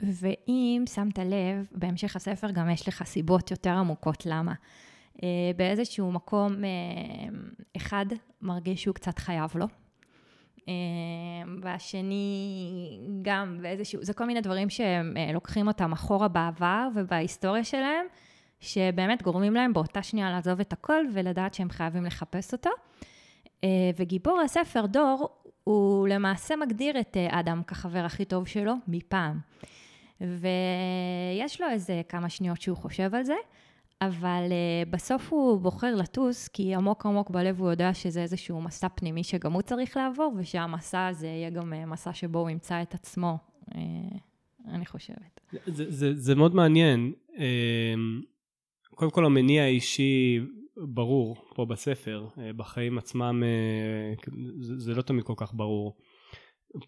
ואם 0.03 0.85
שמת 0.95 1.19
לב, 1.19 1.67
בהמשך 1.73 2.17
הספר 2.17 2.51
גם 2.51 2.71
יש 2.71 2.89
לך 2.89 3.03
סיבות 3.07 3.51
יותר 3.51 3.71
עמוקות 3.71 4.27
למה. 4.27 4.53
אה, 5.23 5.29
באיזשהו 5.57 6.13
מקום 6.13 6.55
אחד 7.77 8.07
מרגיש 8.43 8.83
שהוא 8.83 8.95
קצת 8.95 9.19
חייב 9.19 9.51
לו. 9.55 9.67
והשני 11.63 12.99
גם 13.23 13.59
באיזשהו, 13.63 14.05
זה 14.05 14.13
כל 14.13 14.25
מיני 14.25 14.41
דברים 14.41 14.71
שהם 14.71 15.15
לוקחים 15.35 15.69
אותם 15.69 15.93
אחורה 15.93 16.29
בעבר 16.29 16.89
ובהיסטוריה 16.95 17.65
שלהם, 17.65 18.07
שבאמת 18.65 19.23
גורמים 19.23 19.55
להם 19.55 19.73
באותה 19.73 20.03
שנייה 20.03 20.31
לעזוב 20.31 20.61
את 20.61 20.73
הכל 20.73 21.05
ולדעת 21.13 21.55
שהם 21.55 21.71
חייבים 21.71 22.05
לחפש 22.05 22.53
אותו. 22.53 22.71
וגיבור 23.97 24.41
הספר, 24.41 24.87
דור, 24.87 25.29
הוא 25.65 26.09
למעשה 26.09 26.57
מגדיר 26.57 27.01
את 27.01 27.17
אדם 27.31 27.63
כחבר 27.67 27.99
הכי 27.99 28.25
טוב 28.25 28.47
שלו 28.47 28.73
מפעם. 28.89 29.39
ויש 30.21 31.61
לו 31.61 31.67
איזה 31.71 32.03
כמה 32.09 32.29
שניות 32.29 32.61
שהוא 32.61 32.77
חושב 32.77 33.15
על 33.15 33.23
זה, 33.23 33.35
אבל 34.01 34.43
uh, 34.49 34.91
בסוף 34.91 35.33
הוא 35.33 35.61
בוחר 35.61 35.95
לטוס, 35.95 36.49
כי 36.49 36.75
עמוק 36.75 37.07
עמוק 37.07 37.31
בלב 37.31 37.61
הוא 37.61 37.71
יודע 37.71 37.95
שזה 37.95 38.23
איזשהו 38.23 38.61
מסע 38.61 38.89
פנימי 38.89 39.25
שגם 39.25 39.53
הוא 39.53 39.63
צריך 39.63 39.97
לעבור, 39.97 40.35
ושהמסע 40.37 41.07
הזה 41.07 41.27
יהיה 41.27 41.51
גם 41.51 41.73
מסע 41.87 42.13
שבו 42.13 42.39
הוא 42.39 42.51
ימצא 42.51 42.83
את 42.83 42.95
עצמו, 42.95 43.39
אני 44.69 44.87
חושבת. 44.87 45.41
זה, 45.67 45.91
זה, 45.91 46.15
זה 46.15 46.35
מאוד 46.35 46.55
מעניין. 46.55 47.13
קודם 48.95 49.11
כל 49.11 49.27
המניע 49.27 49.63
האישי 49.63 50.41
ברור 50.77 51.37
פה 51.55 51.65
בספר, 51.65 52.27
uh, 52.35 52.39
בחיים 52.57 52.99
עצמם 52.99 53.43
uh, 53.43 54.31
זה, 54.61 54.95
לא 54.95 55.03
תמיד 55.03 55.25
כל 55.25 55.35
כך 55.37 55.55
ברור. 55.55 55.97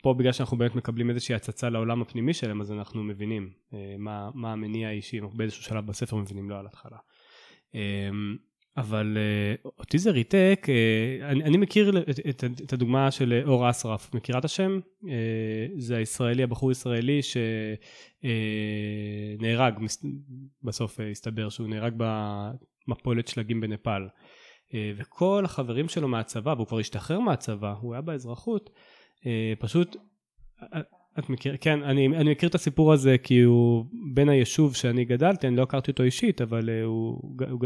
פה 0.02 0.14
בגלל 0.14 0.32
שאנחנו 0.32 0.58
באמת 0.58 0.74
מקבלים 0.74 1.10
איזושהי 1.10 1.34
הצצה 1.34 1.68
לעולם 1.68 2.02
הפנימי 2.02 2.34
שלהם 2.34 2.60
אז 2.60 2.72
אנחנו 2.72 3.02
מבינים 3.02 3.50
אה, 3.74 3.94
מה, 3.98 4.30
מה 4.34 4.52
המניע 4.52 4.88
האישי, 4.88 5.20
אנחנו 5.20 5.36
באיזשהו 5.36 5.62
שלב 5.62 5.86
בספר 5.86 6.16
מבינים 6.16 6.50
לא 6.50 6.58
על 6.58 6.66
התחלה. 6.66 6.98
אה, 8.78 8.82
אבל 8.82 9.18
אה, 9.20 9.54
אותי 9.78 9.98
זה 9.98 10.10
ריתק, 10.10 10.66
אה, 10.68 11.28
אני, 11.30 11.44
אני 11.44 11.56
מכיר 11.56 12.02
את, 12.10 12.20
את, 12.28 12.44
את 12.64 12.72
הדוגמה 12.72 13.10
של 13.10 13.42
אור 13.46 13.70
אסרף, 13.70 14.14
מכירה 14.14 14.38
את 14.38 14.44
השם? 14.44 14.80
אה, 15.08 15.66
זה 15.78 15.96
הישראלי, 15.96 16.42
הבחור 16.42 16.72
ישראלי 16.72 17.20
שנהרג, 19.42 19.74
אה, 19.74 19.86
בסוף 20.62 21.00
אה, 21.00 21.10
הסתבר 21.10 21.48
שהוא 21.48 21.68
נהרג 21.68 21.94
במפולת 21.96 23.28
שלגים 23.28 23.60
בנפאל. 23.60 24.02
אה, 24.74 24.92
וכל 24.96 25.42
החברים 25.44 25.88
שלו 25.88 26.08
מהצבא, 26.08 26.50
והוא 26.50 26.66
כבר 26.66 26.78
השתחרר 26.78 27.20
מהצבא, 27.20 27.74
הוא 27.80 27.94
היה 27.94 28.00
באזרחות, 28.00 28.70
אה, 29.26 29.52
פשוט, 29.58 29.96
את 31.18 31.30
מכיר, 31.30 31.56
כן, 31.60 31.82
אני, 31.82 32.06
אני 32.06 32.30
מכיר 32.30 32.48
את 32.48 32.54
הסיפור 32.54 32.92
הזה 32.92 33.18
כי 33.18 33.40
הוא 33.40 33.84
בן 34.14 34.28
היישוב 34.28 34.74
שאני 34.74 35.04
גדלתי, 35.04 35.48
אני 35.48 35.56
לא 35.56 35.62
הכרתי 35.62 35.90
אותו 35.90 36.02
אישית, 36.02 36.40
אבל 36.40 36.70
הוא, 36.84 37.34
הוא 37.50 37.60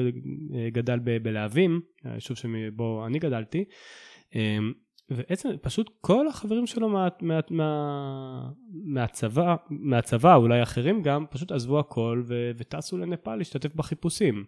גדל 0.72 0.98
ב, 1.04 1.16
בלהבים, 1.22 1.80
היישוב 2.04 2.36
שבו 2.36 3.06
אני 3.06 3.18
גדלתי, 3.18 3.64
ובעצם 5.10 5.48
פשוט 5.62 5.90
כל 6.00 6.28
החברים 6.28 6.66
שלו 6.66 6.88
מה, 6.88 7.08
מה, 7.20 7.40
מה, 7.50 8.50
מהצבא, 8.84 9.56
מהצבא, 9.70 10.36
אולי 10.36 10.62
אחרים 10.62 11.02
גם, 11.02 11.24
פשוט 11.30 11.52
עזבו 11.52 11.78
הכל 11.78 12.22
ו, 12.26 12.50
וטסו 12.58 12.98
לנפאל 12.98 13.36
להשתתף 13.36 13.74
בחיפושים. 13.74 14.44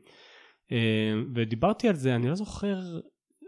ודיברתי 1.35 1.89
על 1.89 1.95
זה, 1.95 2.15
אני 2.15 2.29
לא 2.29 2.35
זוכר, 2.35 2.81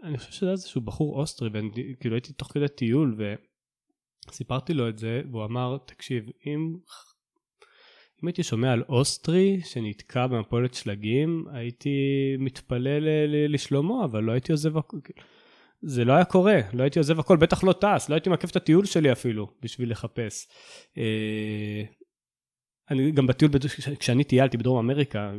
אני 0.03 0.17
חושב 0.17 0.31
שזה 0.31 0.51
איזשהו 0.51 0.81
בחור 0.81 1.19
אוסטרי, 1.19 1.49
וכאילו 1.49 2.15
הייתי 2.15 2.33
תוך 2.33 2.47
כדי 2.47 2.67
טיול 2.67 3.15
וסיפרתי 4.29 4.73
לו 4.73 4.89
את 4.89 4.97
זה, 4.97 5.21
והוא 5.31 5.45
אמר, 5.45 5.77
תקשיב, 5.85 6.25
אם, 6.45 6.75
אם 8.23 8.27
הייתי 8.27 8.43
שומע 8.43 8.71
על 8.71 8.83
אוסטרי 8.89 9.61
שנתקע 9.63 10.27
במפולת 10.27 10.73
שלגים, 10.73 11.45
הייתי 11.51 11.97
מתפלל 12.39 13.03
לשלומו, 13.49 14.05
אבל 14.05 14.23
לא 14.23 14.31
הייתי 14.31 14.51
עוזב 14.51 14.77
הכל. 14.77 14.97
זה 15.81 16.05
לא 16.05 16.13
היה 16.13 16.25
קורה, 16.25 16.59
לא 16.73 16.83
הייתי 16.83 16.99
עוזב 16.99 17.19
הכל, 17.19 17.37
בטח 17.37 17.63
לא 17.63 17.73
טס, 17.73 18.09
לא 18.09 18.15
הייתי 18.15 18.29
מעכב 18.29 18.47
את 18.49 18.55
הטיול 18.55 18.85
שלי 18.85 19.11
אפילו 19.11 19.51
בשביל 19.61 19.91
לחפש. 19.91 20.47
אה, 20.97 21.83
אני 22.91 23.11
גם 23.11 23.27
בטיול, 23.27 23.51
כשאני 23.99 24.23
טיילתי 24.23 24.57
בדרום 24.57 24.77
אמריקה, 24.77 25.31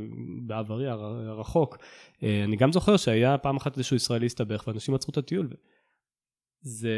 בעברי 0.46 0.88
הרחוק, 0.88 1.78
אה, 2.22 2.44
אני 2.44 2.56
גם 2.56 2.72
זוכר 2.72 2.96
שהיה 2.96 3.38
פעם 3.38 3.56
אחת 3.56 3.76
איזשהו 3.76 3.96
ישראלי 3.96 4.26
הסתבך 4.26 4.64
ואנשים 4.66 4.94
עצרו 4.94 5.10
את 5.10 5.16
הטיול. 5.16 5.48
זה, 6.60 6.90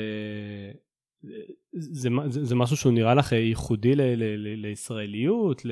זה, 1.72 2.08
זה, 2.26 2.44
זה 2.44 2.54
משהו 2.54 2.76
שהוא 2.76 2.92
נראה 2.92 3.14
לך 3.14 3.32
ייחודי 3.32 3.94
ל, 3.94 4.00
ל, 4.00 4.22
ל, 4.22 4.66
לישראליות, 4.66 5.64
ל, 5.64 5.70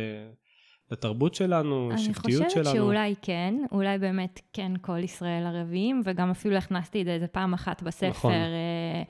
לתרבות 0.90 1.34
שלנו, 1.34 1.90
לשבטיות 1.90 2.24
שלנו? 2.24 2.42
אני 2.42 2.48
חושבת 2.48 2.76
שאולי 2.76 3.14
כן, 3.22 3.54
אולי 3.72 3.98
באמת 3.98 4.40
כן 4.52 4.72
כל 4.80 4.98
ישראל 4.98 5.46
ערבים, 5.46 6.02
וגם 6.04 6.30
אפילו 6.30 6.56
הכנסתי 6.56 7.00
את 7.00 7.06
זה 7.06 7.14
איזה 7.14 7.26
פעם 7.26 7.54
אחת 7.54 7.82
בספר. 7.82 8.08
נכון. 8.08 8.32
אה, 8.32 9.02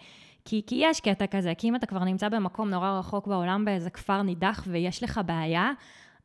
כי, 0.44 0.62
כי 0.66 0.80
יש 0.82 1.00
קטע 1.00 1.26
כזה, 1.26 1.52
כי 1.58 1.68
אם 1.68 1.76
אתה 1.76 1.86
כבר 1.86 2.04
נמצא 2.04 2.28
במקום 2.28 2.70
נורא 2.70 2.98
רחוק 2.98 3.26
בעולם, 3.26 3.64
באיזה 3.64 3.90
כפר 3.90 4.22
נידח, 4.22 4.64
ויש 4.70 5.02
לך 5.02 5.20
בעיה, 5.26 5.70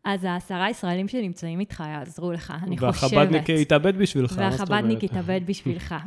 אז 0.05 0.23
העשרה 0.23 0.69
ישראלים 0.69 1.07
שנמצאים 1.07 1.59
איתך 1.59 1.83
יעזרו 1.87 2.31
לך, 2.31 2.53
אני 2.63 2.77
חושבת. 2.77 3.13
והחבדניק 3.13 3.49
יתאבד 3.49 3.97
בשבילך, 3.97 4.35
והחבדניק 4.37 5.03
יתאבד 5.03 5.41
בשבילך. 5.45 5.95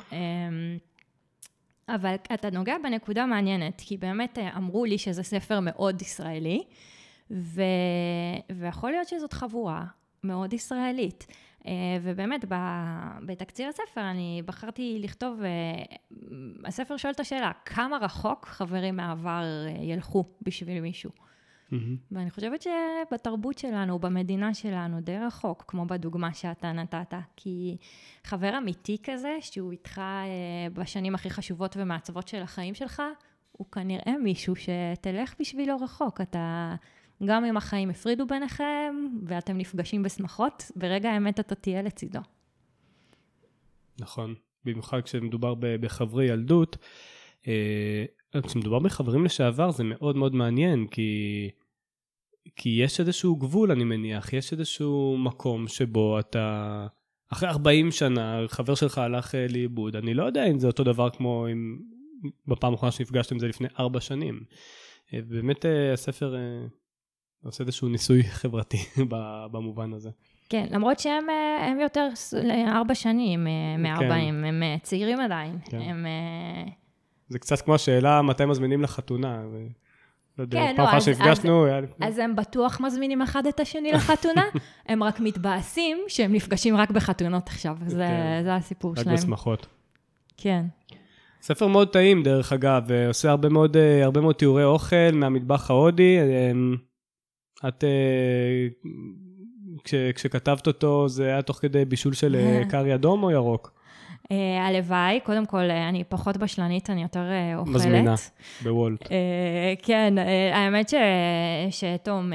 אבל 1.88 2.14
אתה 2.34 2.50
נוגע 2.50 2.76
בנקודה 2.82 3.26
מעניינת, 3.26 3.82
כי 3.86 3.96
באמת 3.96 4.38
אה, 4.38 4.56
אמרו 4.56 4.84
לי 4.84 4.98
שזה 4.98 5.22
ספר 5.22 5.60
מאוד 5.62 6.02
ישראלי, 6.02 6.62
ו... 7.30 7.62
ויכול 8.56 8.90
להיות 8.90 9.08
שזאת 9.08 9.32
חבורה 9.32 9.84
מאוד 10.24 10.52
ישראלית. 10.52 11.26
אה, 11.66 11.72
ובאמת, 12.02 12.44
בתקציר 13.26 13.68
הספר 13.68 14.10
אני 14.10 14.42
בחרתי 14.46 14.98
לכתוב, 15.00 15.40
אה, 15.42 15.48
הספר 16.64 16.96
שואל 16.96 17.12
את 17.12 17.20
השאלה, 17.20 17.52
כמה 17.64 17.96
רחוק 17.96 18.46
חברים 18.46 18.96
מהעבר 18.96 19.44
ילכו 19.80 20.24
בשביל 20.42 20.80
מישהו? 20.80 21.10
Mm-hmm. 21.74 22.14
ואני 22.14 22.30
חושבת 22.30 22.62
שבתרבות 22.62 23.58
שלנו, 23.58 23.98
במדינה 23.98 24.54
שלנו, 24.54 25.00
די 25.00 25.18
רחוק, 25.18 25.64
כמו 25.68 25.86
בדוגמה 25.86 26.34
שאתה 26.34 26.72
נתת, 26.72 27.14
כי 27.36 27.76
חבר 28.24 28.58
אמיתי 28.58 28.96
כזה, 29.02 29.36
שהוא 29.40 29.72
איתך 29.72 30.00
בשנים 30.72 31.14
הכי 31.14 31.30
חשובות 31.30 31.76
ומעצבות 31.76 32.28
של 32.28 32.42
החיים 32.42 32.74
שלך, 32.74 33.02
הוא 33.52 33.66
כנראה 33.72 34.18
מישהו 34.22 34.54
שתלך 34.56 35.34
בשבילו 35.40 35.76
רחוק. 35.76 36.20
אתה 36.20 36.74
גם 37.24 37.44
אם 37.44 37.56
החיים 37.56 37.90
הפרידו 37.90 38.26
ביניכם, 38.26 38.94
ואתם 39.26 39.58
נפגשים 39.58 40.02
בשמחות, 40.02 40.70
ברגע 40.76 41.10
האמת 41.10 41.40
אתה 41.40 41.54
תהיה 41.54 41.82
לצידו. 41.82 42.20
נכון, 44.00 44.34
במיוחד 44.64 45.00
כשמדובר 45.00 45.54
בחברי 45.60 46.26
ילדות. 46.26 46.76
אה, 47.48 48.04
כשמדובר 48.46 48.78
בחברים 48.78 49.24
לשעבר 49.24 49.70
זה 49.70 49.84
מאוד 49.84 50.16
מאוד 50.16 50.34
מעניין, 50.34 50.86
כי, 50.86 51.50
כי 52.56 52.68
יש 52.82 53.00
איזשהו 53.00 53.36
גבול, 53.36 53.72
אני 53.72 53.84
מניח, 53.84 54.32
יש 54.32 54.52
איזשהו 54.52 55.16
מקום 55.18 55.68
שבו 55.68 56.20
אתה... 56.20 56.86
אחרי 57.32 57.48
40 57.48 57.90
שנה, 57.90 58.40
חבר 58.48 58.74
שלך 58.74 58.98
הלך 58.98 59.34
אה, 59.34 59.46
לאיבוד, 59.48 59.96
אני 59.96 60.14
לא 60.14 60.24
יודע 60.24 60.46
אם 60.46 60.58
זה 60.58 60.66
אותו 60.66 60.84
דבר 60.84 61.10
כמו 61.10 61.46
אם 61.52 61.78
בפעם 62.46 62.72
האחרונה 62.72 62.92
שנפגשתם 62.92 63.38
זה 63.38 63.48
לפני 63.48 63.68
4 63.78 64.00
שנים. 64.00 64.40
אה, 65.14 65.18
באמת 65.28 65.64
הספר 65.92 66.34
עושה 67.44 67.64
איזשהו 67.64 67.88
ניסוי 67.88 68.22
חברתי 68.40 68.78
במובן 69.52 69.92
הזה. 69.92 70.10
כן, 70.48 70.66
למרות 70.70 70.98
שהם 70.98 71.30
אה, 71.30 71.72
יותר 71.82 72.08
ארבע 72.66 72.94
שנים 72.94 73.46
אה, 73.46 73.76
מארבעים, 73.78 74.34
כן. 74.40 74.44
הם 74.44 74.62
אה, 74.62 74.76
צעירים 74.82 75.20
עדיין. 75.20 75.58
כן. 75.64 75.80
הם... 75.80 76.06
זה 77.28 77.38
קצת 77.38 77.60
כמו 77.60 77.74
השאלה 77.74 78.22
מתי 78.22 78.44
מזמינים 78.44 78.82
לחתונה. 78.82 79.42
לא 80.38 80.42
יודע, 80.44 80.58
כן, 80.58 80.74
פעם 80.76 80.86
אחת 80.86 81.02
שנפגשנו, 81.02 81.64
היה 81.64 81.80
לפני... 81.80 82.06
אז 82.06 82.18
הם 82.18 82.36
בטוח 82.36 82.80
מזמינים 82.80 83.22
אחד 83.22 83.46
את 83.46 83.60
השני 83.60 83.92
לחתונה, 83.92 84.44
הם 84.88 85.02
רק 85.02 85.20
מתבאסים 85.20 85.98
שהם 86.08 86.32
נפגשים 86.32 86.76
רק 86.76 86.90
בחתונות 86.90 87.46
עכשיו, 87.46 87.76
זה, 87.86 87.96
כן. 87.96 88.40
זה 88.44 88.54
הסיפור 88.54 88.96
שלהם. 88.96 89.08
רק 89.08 89.22
בשמחות. 89.22 89.66
כן. 90.36 90.64
ספר 91.42 91.66
מאוד 91.66 91.88
טעים, 91.88 92.22
דרך 92.22 92.52
אגב, 92.52 92.92
עושה 93.08 93.30
הרבה 93.30 93.48
מאוד, 93.48 93.76
הרבה 94.02 94.20
מאוד 94.20 94.34
תיאורי 94.34 94.64
אוכל 94.64 95.12
מהמטבח 95.12 95.70
ההודי. 95.70 96.18
את, 97.68 97.84
אה, 97.84 98.90
כש, 99.84 99.94
כשכתבת 100.14 100.66
אותו, 100.66 101.08
זה 101.08 101.24
היה 101.26 101.42
תוך 101.42 101.56
כדי 101.56 101.84
בישול 101.84 102.12
של 102.12 102.36
אה, 102.36 102.62
קארי 102.70 102.94
אדום 102.94 103.22
או 103.22 103.30
ירוק? 103.30 103.73
אה, 104.32 104.66
הלוואי, 104.66 105.20
קודם 105.24 105.46
כל, 105.46 105.70
אני 105.70 106.04
פחות 106.04 106.36
בשלנית, 106.36 106.90
אני 106.90 107.02
יותר 107.02 107.24
אוכלת. 107.56 107.74
מזמינה, 107.74 108.14
בוולט. 108.62 109.08
כן, 109.82 110.14
האמת 110.52 110.92
שתום, 111.70 112.32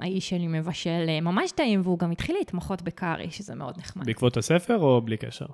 האיש 0.00 0.28
שלי 0.28 0.46
מבשל 0.46 1.20
ממש 1.22 1.52
טעים, 1.52 1.80
והוא 1.84 1.98
גם 1.98 2.10
התחיל 2.10 2.36
להתמחות 2.38 2.82
בקארי, 2.82 3.30
שזה 3.30 3.54
מאוד 3.54 3.78
נחמד. 3.78 4.06
בעקבות 4.06 4.36
הספר 4.36 4.78
או 4.78 5.00
בלי 5.00 5.16
קשר? 5.16 5.46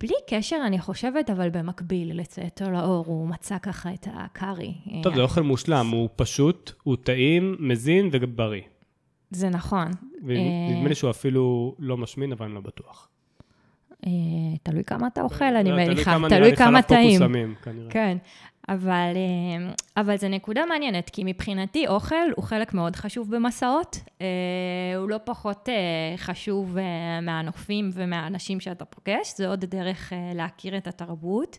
בלי 0.00 0.14
קשר, 0.30 0.56
אני 0.66 0.78
חושבת, 0.78 1.30
אבל 1.30 1.50
במקביל 1.50 2.20
לצאתו 2.20 2.70
לאור, 2.70 3.04
הוא 3.06 3.28
מצא 3.28 3.58
ככה 3.58 3.94
את 3.94 4.06
הקארי. 4.14 4.74
טוב, 5.02 5.14
זה 5.14 5.22
אוכל 5.22 5.40
מושלם, 5.40 5.88
הוא 5.92 6.08
פשוט, 6.16 6.72
הוא 6.82 6.96
טעים, 6.96 7.56
מזין 7.58 8.08
ובריא. 8.12 8.62
זה 9.30 9.48
נכון. 9.48 9.86
ונדמה 10.24 10.88
לי 10.88 10.94
שהוא 10.94 11.10
אפילו 11.10 11.74
לא 11.78 11.96
משמין, 11.96 12.32
אבל 12.32 12.46
אני 12.46 12.54
לא 12.54 12.60
בטוח. 12.60 13.08
אה, 14.06 14.10
תלוי 14.62 14.84
כמה 14.84 15.06
אתה 15.06 15.22
אוכל, 15.22 15.44
אני 15.44 15.72
מניחה. 15.72 16.16
תלוי 16.28 16.56
כמה 16.56 16.82
טעים. 16.82 17.20
כן. 17.90 18.16
אבל, 18.68 19.12
אה, 19.16 19.72
אבל 19.96 20.16
זו 20.16 20.28
נקודה 20.28 20.66
מעניינת, 20.66 21.10
כי 21.10 21.22
מבחינתי 21.24 21.88
אוכל 21.88 22.30
הוא 22.36 22.44
חלק 22.44 22.74
מאוד 22.74 22.96
חשוב 22.96 23.36
במסעות. 23.36 23.96
אה, 24.20 24.26
הוא 24.96 25.08
לא 25.08 25.16
פחות 25.24 25.68
חשוב 26.16 26.76
מהנופים 27.22 27.90
ומהאנשים 27.92 28.60
שאתה 28.60 28.84
פוגש, 28.84 29.32
זה 29.36 29.48
עוד 29.48 29.64
דרך 29.64 30.12
להכיר 30.34 30.76
את 30.76 30.86
התרבות. 30.86 31.58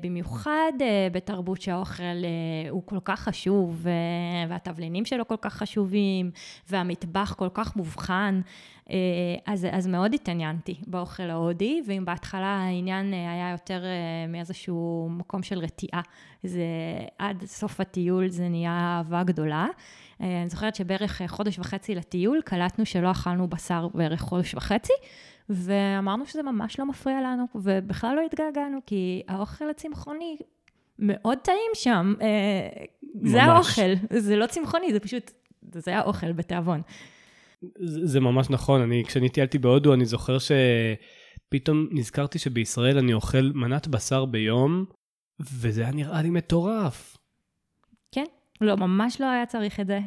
במיוחד 0.00 0.72
בתרבות 1.12 1.60
שהאוכל 1.60 2.02
הוא 2.70 2.82
כל 2.84 2.98
כך 3.04 3.20
חשוב, 3.20 3.86
והתבלינים 4.48 5.04
שלו 5.04 5.28
כל 5.28 5.36
כך 5.40 5.54
חשובים, 5.54 6.30
והמטבח 6.68 7.34
כל 7.38 7.48
כך 7.54 7.76
מובחן. 7.76 8.40
אה, 8.90 8.96
אז, 9.46 9.66
אז 9.70 9.86
מאוד 9.86 10.14
התעניינתי 10.14 10.74
באוכל 10.86 11.30
ההודי, 11.30 11.82
ואם 11.86 12.04
בהתחלה 12.04 12.46
העניין 12.46 13.14
אה, 13.14 13.32
היה 13.32 13.50
יותר 13.50 13.84
אה, 13.84 14.26
מאיזשהו 14.28 15.08
מקום 15.10 15.42
של 15.42 15.58
רתיעה, 15.58 16.00
זה 16.42 16.64
עד 17.18 17.44
סוף 17.44 17.80
הטיול 17.80 18.28
זה 18.28 18.48
נהיה 18.48 18.70
אהבה 18.70 19.22
גדולה. 19.22 19.66
אני 20.20 20.48
זוכרת 20.48 20.74
שבערך 20.74 21.22
חודש 21.26 21.58
וחצי 21.58 21.94
לטיול 21.94 22.40
קלטנו 22.44 22.86
שלא 22.86 23.10
אכלנו 23.10 23.48
בשר 23.48 23.88
בערך 23.94 24.20
חודש 24.20 24.54
וחצי, 24.54 24.92
ואמרנו 25.48 26.26
שזה 26.26 26.42
ממש 26.42 26.78
לא 26.78 26.86
מפריע 26.86 27.20
לנו, 27.20 27.46
ובכלל 27.54 28.16
לא 28.16 28.20
התגעגענו, 28.20 28.78
כי 28.86 29.22
האוכל 29.28 29.70
הצמחוני 29.70 30.36
מאוד 30.98 31.38
טעים 31.38 31.70
שם. 31.74 32.14
ממש. 33.14 33.30
זה 33.30 33.42
האוכל, 33.42 33.94
זה 34.18 34.36
לא 34.36 34.46
צמחוני, 34.46 34.92
זה 34.92 35.00
פשוט, 35.00 35.30
זה 35.72 35.90
היה 35.90 36.02
אוכל 36.02 36.32
בתיאבון. 36.32 36.80
זה 38.04 38.20
ממש 38.20 38.50
נכון, 38.50 38.80
אני, 38.80 39.04
כשאני 39.06 39.28
טיילתי 39.28 39.58
בהודו, 39.58 39.94
אני 39.94 40.04
זוכר 40.04 40.36
שפתאום 40.38 41.88
נזכרתי 41.90 42.38
שבישראל 42.38 42.98
אני 42.98 43.12
אוכל 43.12 43.50
מנת 43.54 43.88
בשר 43.88 44.24
ביום, 44.24 44.84
וזה 45.40 45.82
היה 45.82 45.92
נראה 45.92 46.22
לי 46.22 46.30
מטורף. 46.30 47.16
כן, 48.12 48.24
לא, 48.60 48.76
ממש 48.76 49.20
לא 49.20 49.26
היה 49.26 49.46
צריך 49.46 49.80
את 49.80 49.86
זה. 49.86 49.98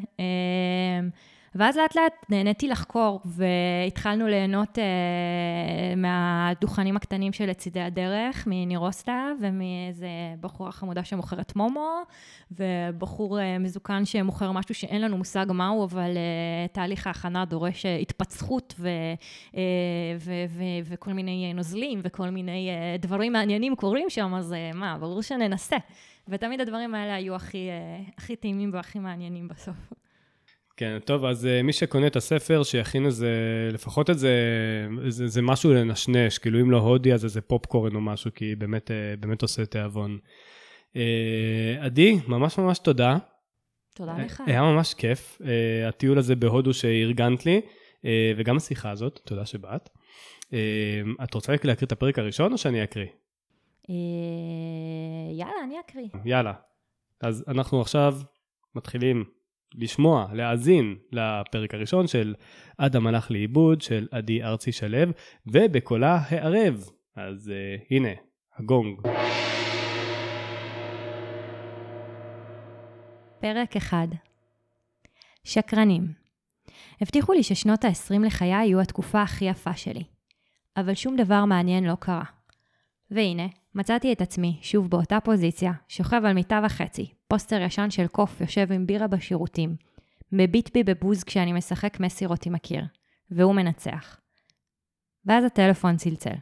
ואז 1.55 1.77
לאט 1.77 1.95
לאט 1.95 2.13
נהניתי 2.29 2.67
לחקור, 2.67 3.21
והתחלנו 3.25 4.27
ליהנות 4.27 4.79
אה, 4.79 5.95
מהדוכנים 5.97 6.95
הקטנים 6.95 7.33
שלצידי 7.33 7.81
הדרך, 7.81 8.47
מנירוסטה, 8.47 9.31
ומאיזה 9.41 10.07
בחורה 10.41 10.71
חמודה 10.71 11.03
שמוכרת 11.03 11.55
מומו, 11.55 12.01
ובחור 12.51 13.39
אה, 13.39 13.59
מזוקן 13.59 14.05
שמוכר 14.05 14.51
משהו 14.51 14.75
שאין 14.75 15.01
לנו 15.01 15.17
מושג 15.17 15.45
מהו, 15.49 15.83
אבל 15.83 16.17
אה, 16.17 16.67
תהליך 16.71 17.07
ההכנה 17.07 17.45
דורש 17.45 17.85
אה, 17.85 17.95
התפצחות 17.95 18.73
ו, 18.79 18.89
אה, 19.55 19.61
ו, 20.19 20.31
ו, 20.49 20.63
וכל 20.85 21.13
מיני 21.13 21.53
נוזלים 21.53 21.99
וכל 22.03 22.29
מיני 22.29 22.69
אה, 22.69 22.97
דברים 22.99 23.33
מעניינים 23.33 23.75
קורים 23.75 24.09
שם, 24.09 24.33
אז 24.35 24.53
אה, 24.53 24.71
מה, 24.73 24.97
ברור 24.99 25.21
שננסה. 25.21 25.77
ותמיד 26.27 26.61
הדברים 26.61 26.95
האלה 26.95 27.15
היו 27.15 27.35
הכי, 27.35 27.69
אה, 27.69 28.01
הכי 28.17 28.35
טעימים 28.35 28.69
והכי 28.73 28.99
מעניינים 28.99 29.47
בסוף. 29.47 30.04
כן, 30.77 30.99
טוב, 31.05 31.25
אז 31.25 31.45
uh, 31.45 31.63
מי 31.63 31.73
שקונה 31.73 32.07
את 32.07 32.15
הספר, 32.15 32.63
שיכין 32.63 33.05
איזה, 33.05 33.29
לפחות 33.73 34.09
איזה, 34.09 34.31
איזה, 35.05 35.23
איזה 35.23 35.41
משהו 35.41 35.73
לנשנש, 35.73 36.37
כאילו 36.37 36.61
אם 36.61 36.71
לא 36.71 36.77
הודי, 36.77 37.13
אז 37.13 37.23
איזה 37.23 37.41
פופקורן 37.41 37.95
או 37.95 38.01
משהו, 38.01 38.31
כי 38.35 38.55
באמת, 38.55 38.89
uh, 38.89 39.19
באמת 39.19 39.41
עושה 39.41 39.65
תיאבון. 39.65 40.17
Uh, 40.93 40.97
עדי, 41.79 42.19
ממש 42.27 42.57
ממש 42.57 42.79
תודה. 42.79 43.17
תודה 43.95 44.17
לך. 44.17 44.43
היה 44.45 44.61
ממש 44.61 44.93
כיף, 44.93 45.41
הטיול 45.87 46.17
הזה 46.17 46.35
בהודו 46.35 46.73
שארגנת 46.73 47.45
לי, 47.45 47.61
וגם 48.37 48.57
השיחה 48.57 48.91
הזאת, 48.91 49.19
תודה 49.25 49.45
שבאת. 49.45 49.89
את 51.23 51.33
רוצה 51.33 51.51
להקריא 51.51 51.73
את 51.73 51.91
הפרק 51.91 52.19
הראשון 52.19 52.51
או 52.53 52.57
שאני 52.57 52.83
אקריא? 52.83 53.07
יאללה, 55.33 55.63
אני 55.63 55.79
אקריא. 55.79 56.07
יאללה. 56.25 56.53
אז 57.21 57.43
אנחנו 57.47 57.81
עכשיו 57.81 58.15
מתחילים 58.75 59.25
לשמוע, 59.77 60.27
להאזין 60.33 60.95
לפרק 61.11 61.73
הראשון 61.73 62.07
של 62.07 62.35
אדם 62.77 63.07
הלך 63.07 63.31
לאיבוד 63.31 63.81
של 63.81 64.07
עדי 64.11 64.43
ארצי 64.43 64.71
שלו, 64.71 64.97
ובקולה 65.47 66.19
הערב. 66.29 66.89
אז 67.15 67.51
uh, 67.51 67.83
הנה, 67.91 68.09
הגונג. 68.57 69.01
פרק 73.39 73.77
1 73.77 74.07
שקרנים 75.43 76.25
הבטיחו 77.01 77.33
לי 77.33 77.43
ששנות 77.43 77.85
ה-20 77.85 78.25
לחיי 78.25 78.49
יהיו 78.49 78.81
התקופה 78.81 79.21
הכי 79.21 79.45
יפה 79.45 79.75
שלי. 79.75 80.03
אבל 80.77 80.93
שום 80.93 81.15
דבר 81.15 81.45
מעניין 81.45 81.83
לא 81.83 81.95
קרה. 81.99 82.23
והנה, 83.11 83.47
מצאתי 83.75 84.13
את 84.13 84.21
עצמי, 84.21 84.57
שוב 84.61 84.89
באותה 84.89 85.19
פוזיציה, 85.19 85.71
שוכב 85.87 86.21
על 86.25 86.33
מיטה 86.33 86.59
וחצי, 86.65 87.13
פוסטר 87.35 87.61
ישן 87.61 87.89
של 87.89 88.07
קוף 88.07 88.41
יושב 88.41 88.71
עם 88.71 88.87
בירה 88.87 89.07
בשירותים, 89.07 89.75
מביט 90.31 90.73
בי 90.73 90.83
בבוז 90.83 91.23
כשאני 91.23 91.53
משחק 91.53 91.99
מסירות 91.99 92.45
עם 92.45 92.55
הקיר, 92.55 92.85
והוא 93.31 93.55
מנצח. 93.55 94.19
ואז 95.25 95.43
הטלפון 95.43 95.97
צלצל. 95.97 96.35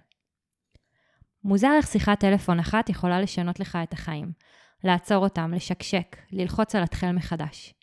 מוזר 1.43 1.71
איך 1.77 1.87
שיחת 1.87 2.19
טלפון 2.19 2.59
אחת 2.59 2.89
יכולה 2.89 3.21
לשנות 3.21 3.59
לך 3.59 3.77
את 3.83 3.93
החיים. 3.93 4.31
לעצור 4.83 5.23
אותם, 5.23 5.51
לשקשק, 5.53 6.17
ללחוץ 6.31 6.75
על 6.75 6.83
התחל 6.83 7.11
מחדש. 7.11 7.73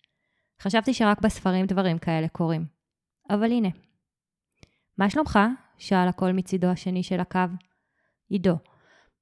חשבתי 0.61 0.93
שרק 0.93 1.21
בספרים 1.21 1.65
דברים 1.65 1.97
כאלה 1.97 2.27
קורים. 2.27 2.65
אבל 3.29 3.51
הנה. 3.51 3.69
מה 4.97 5.09
שלומך? 5.09 5.39
שאל 5.77 6.07
הקול 6.07 6.31
מצידו 6.31 6.67
השני 6.67 7.03
של 7.03 7.19
הקו. 7.19 7.39
עידו. 8.29 8.55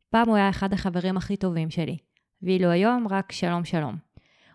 פעם 0.09 0.27
הוא 0.27 0.35
היה 0.35 0.49
אחד 0.49 0.73
החברים 0.73 1.17
הכי 1.17 1.37
טובים 1.37 1.69
שלי. 1.69 2.08
ואילו 2.43 2.69
היום 2.69 3.07
רק 3.07 3.31
שלום 3.31 3.65
שלום. 3.65 3.95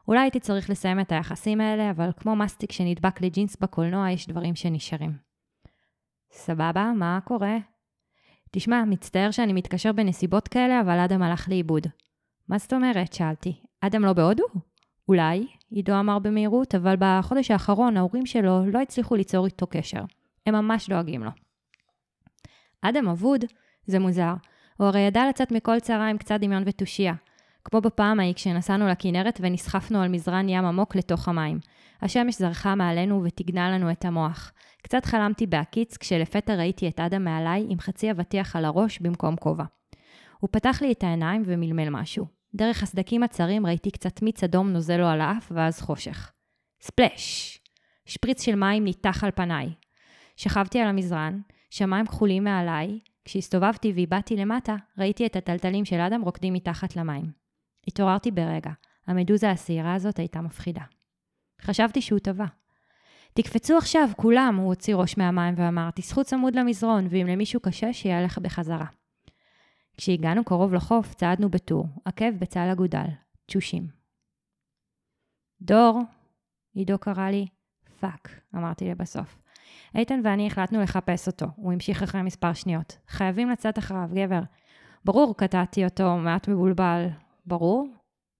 אולי 0.09 0.20
הייתי 0.20 0.40
צריך 0.40 0.70
לסיים 0.70 1.01
את 1.01 1.12
היחסים 1.12 1.61
האלה, 1.61 1.90
אבל 1.90 2.11
כמו 2.16 2.37
מסטיק 2.37 2.73
שנדבק 2.73 3.20
לג'ינס 3.20 3.57
בקולנוע, 3.61 4.11
יש 4.11 4.27
דברים 4.27 4.55
שנשארים. 4.55 5.12
סבבה, 6.33 6.92
מה 6.97 7.18
קורה? 7.25 7.57
תשמע, 8.51 8.85
מצטער 8.85 9.31
שאני 9.31 9.53
מתקשר 9.53 9.92
בנסיבות 9.92 10.49
כאלה, 10.49 10.81
אבל 10.81 10.99
אדם 10.99 11.23
הלך 11.23 11.49
לאיבוד. 11.49 11.87
מה 12.49 12.59
זאת 12.59 12.73
אומרת? 12.73 13.12
שאלתי. 13.12 13.61
אדם 13.81 14.03
לא 14.03 14.12
בהודו? 14.12 14.44
אולי, 15.09 15.47
עידו 15.70 16.01
אמר 16.01 16.18
במהירות, 16.18 16.75
אבל 16.75 16.94
בחודש 16.99 17.51
האחרון 17.51 17.97
ההורים 17.97 18.27
שלו 18.27 18.66
לא 18.66 18.79
הצליחו 18.81 19.16
ליצור 19.16 19.47
איתו 19.47 19.66
קשר. 19.66 20.05
הם 20.47 20.55
ממש 20.55 20.88
דואגים 20.88 21.25
לו. 21.25 21.31
אדם 22.83 23.09
אבוד? 23.09 23.44
זה 23.87 23.99
מוזר. 23.99 24.35
הוא 24.77 24.87
הרי 24.87 25.01
ידע 25.01 25.29
לצאת 25.29 25.53
מכל 25.53 25.81
צרה 25.81 26.09
עם 26.09 26.18
קצת 26.18 26.40
דמיון 26.40 26.62
ותושייה. 26.66 27.14
כמו 27.64 27.81
בפעם 27.81 28.20
ההיא 28.20 28.35
כשנסענו 28.35 28.88
לכנרת 28.88 29.40
ונסחפנו 29.42 30.03
על 30.03 30.09
מזרן 30.09 30.48
ים 30.48 30.64
עמוק 30.64 30.96
לתוך 30.96 31.29
המים. 31.29 31.59
השמש 32.03 32.38
זרחה 32.38 32.74
מעלינו 32.74 33.22
ותגנה 33.24 33.70
לנו 33.70 33.90
את 33.90 34.05
המוח. 34.05 34.53
קצת 34.83 35.05
חלמתי 35.05 35.46
בהקיץ 35.46 35.96
כשלפתע 35.96 36.55
ראיתי 36.55 36.88
את 36.88 37.00
אדם 37.00 37.24
מעליי 37.24 37.66
עם 37.68 37.81
חצי 37.81 38.11
אבטיח 38.11 38.57
על 38.57 38.64
הראש 38.64 38.98
במקום 38.98 39.37
כובע. 39.37 39.64
הוא 40.40 40.48
פתח 40.53 40.79
לי 40.83 40.92
את 40.92 41.05
העיניים 41.05 41.42
ומלמל 41.46 41.88
משהו. 41.90 42.27
דרך 42.55 42.83
הסדקים 42.83 43.22
הצרים 43.22 43.66
ראיתי 43.66 43.90
קצת 43.90 44.22
מיץ 44.22 44.44
אדום 44.44 44.68
נוזל 44.68 44.96
לו 44.96 45.07
על 45.07 45.20
האף 45.20 45.53
ואז 45.55 45.81
חושך. 45.81 46.33
ספלאש! 46.81 47.59
שפריץ 48.07 48.42
של 48.42 48.55
מים 48.55 48.85
ניתח 48.85 49.24
על 49.24 49.31
פניי. 49.31 49.72
שכבתי 50.37 50.81
על 50.81 50.88
המזרן, 50.88 51.40
שמיים 51.70 52.07
כחולים 52.07 52.44
מעליי, 52.44 52.98
כשהסתובבתי 53.24 53.92
והבעתי 53.96 54.37
למטה, 54.37 54.77
ראיתי 54.98 55.27
את 55.27 55.37
הטלטלים 55.37 55.85
של 55.85 56.00
אדם 56.00 56.22
רוקדים 56.22 56.53
מתחת 56.53 56.96
למים. 56.96 57.43
התעוררתי 57.88 58.31
ברגע. 58.31 58.70
המדוזה 59.07 59.51
השעירה 59.51 59.94
הזאת 59.94 60.18
הייתה 60.18 60.40
מפחידה. 60.40 60.83
חשבתי 61.62 62.01
שהוא 62.01 62.18
טבע. 62.18 62.47
תקפצו 63.35 63.77
עכשיו, 63.77 64.09
כולם, 64.16 64.57
הוא 64.57 64.66
הוציא 64.66 64.94
ראש 64.94 65.18
מהמים 65.18 65.55
ואמר, 65.57 65.90
תסחו 65.90 66.25
צמוד 66.25 66.57
למזרון, 66.57 67.07
ואם 67.11 67.27
למישהו 67.27 67.61
קשה, 67.61 67.92
שיהלך 67.92 68.38
בחזרה. 68.38 68.87
כשהגענו 69.97 70.44
קרוב 70.44 70.75
לחוף, 70.75 71.14
צעדנו 71.14 71.49
בטור, 71.49 71.87
עקב 72.05 72.31
בצד 72.38 72.68
אגודל, 72.73 73.07
תשושים. 73.47 73.87
דור, 75.61 76.01
עידו 76.75 76.99
קרא 76.99 77.31
לי, 77.31 77.47
fuck, 78.01 78.40
אמרתי 78.55 78.90
לבסוף. 78.90 79.38
איתן 79.94 80.20
ואני 80.25 80.47
החלטנו 80.47 80.81
לחפש 80.81 81.27
אותו, 81.27 81.47
הוא 81.57 81.73
המשיך 81.73 82.03
אחרי 82.03 82.23
מספר 82.23 82.53
שניות. 82.53 82.99
חייבים 83.09 83.51
לצאת 83.51 83.79
אחריו, 83.79 84.09
גבר. 84.14 84.40
ברור, 85.05 85.37
קטעתי 85.37 85.85
אותו, 85.85 86.16
מעט 86.16 86.49
מבולבל. 86.49 87.07
ברור? 87.46 87.88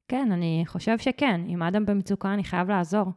כן, 0.09 0.33
אני 0.33 0.65
חושב 0.67 0.99
שכן. 0.99 1.41
אם 1.49 1.63
אדם 1.63 1.87
במצוקה, 1.87 2.35
אני 2.35 2.45
חייב 2.45 2.71
לעזור. 2.71 3.13